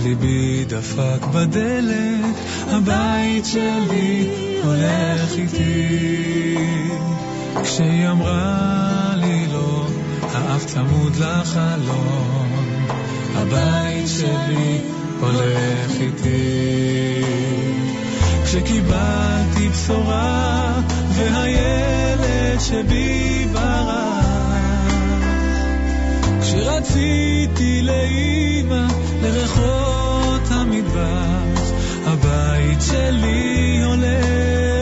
ליבי 0.05 0.65
דפק 0.67 1.25
בדלת, 1.33 2.35
הבית 2.67 3.45
שלי 3.45 4.29
הולך 4.63 5.31
איתי. 5.37 6.57
כשהיא 7.63 8.09
אמרה 8.09 9.13
לי 9.15 9.47
לא, 9.53 9.87
האף 10.21 10.65
צמוד 10.65 11.15
לחלום, 11.15 12.47
הבית 13.35 14.07
שלי 14.07 14.79
הולך 15.19 15.91
איתי. 15.99 17.21
כשקיבלתי 18.43 19.69
בשורה, 19.69 20.81
והילד 21.09 22.59
שבי 22.59 23.45
ברח, 23.53 24.25
כשרציתי 26.41 27.81
לאימא 27.81 28.87
לרחוב 29.21 29.94
במטבח, 30.65 31.71
הבית 32.05 32.81
שלי 32.81 33.81
הולך. 33.83 34.74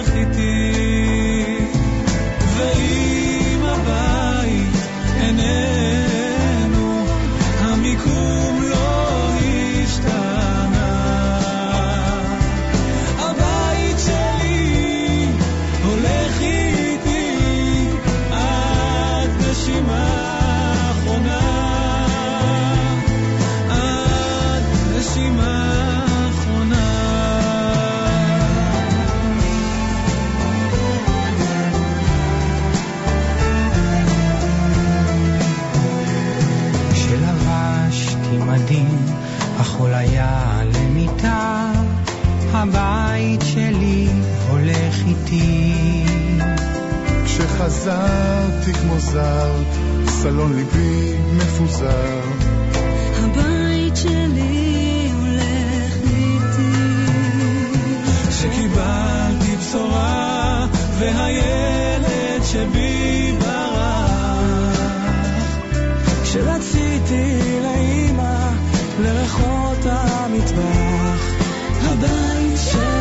חזרתי 47.66 48.74
כמו 48.74 49.00
זר, 49.00 49.64
סלון 50.08 50.56
ליבי 50.56 51.14
מפוזר. 51.38 52.22
הבית 53.24 53.96
שלי 53.96 55.12
הולך 55.22 55.94
איתי. 56.04 56.74
שקיבלתי 58.32 59.56
בשורה, 59.60 60.68
והילד 61.00 62.44
שבי 62.44 63.36
ברח. 63.40 64.80
כשרציתי 66.24 67.40
לאימא, 67.64 68.50
לריחות 69.00 69.86
המטבח. 69.86 71.24
הבית 71.84 72.58
שלי 72.72 72.93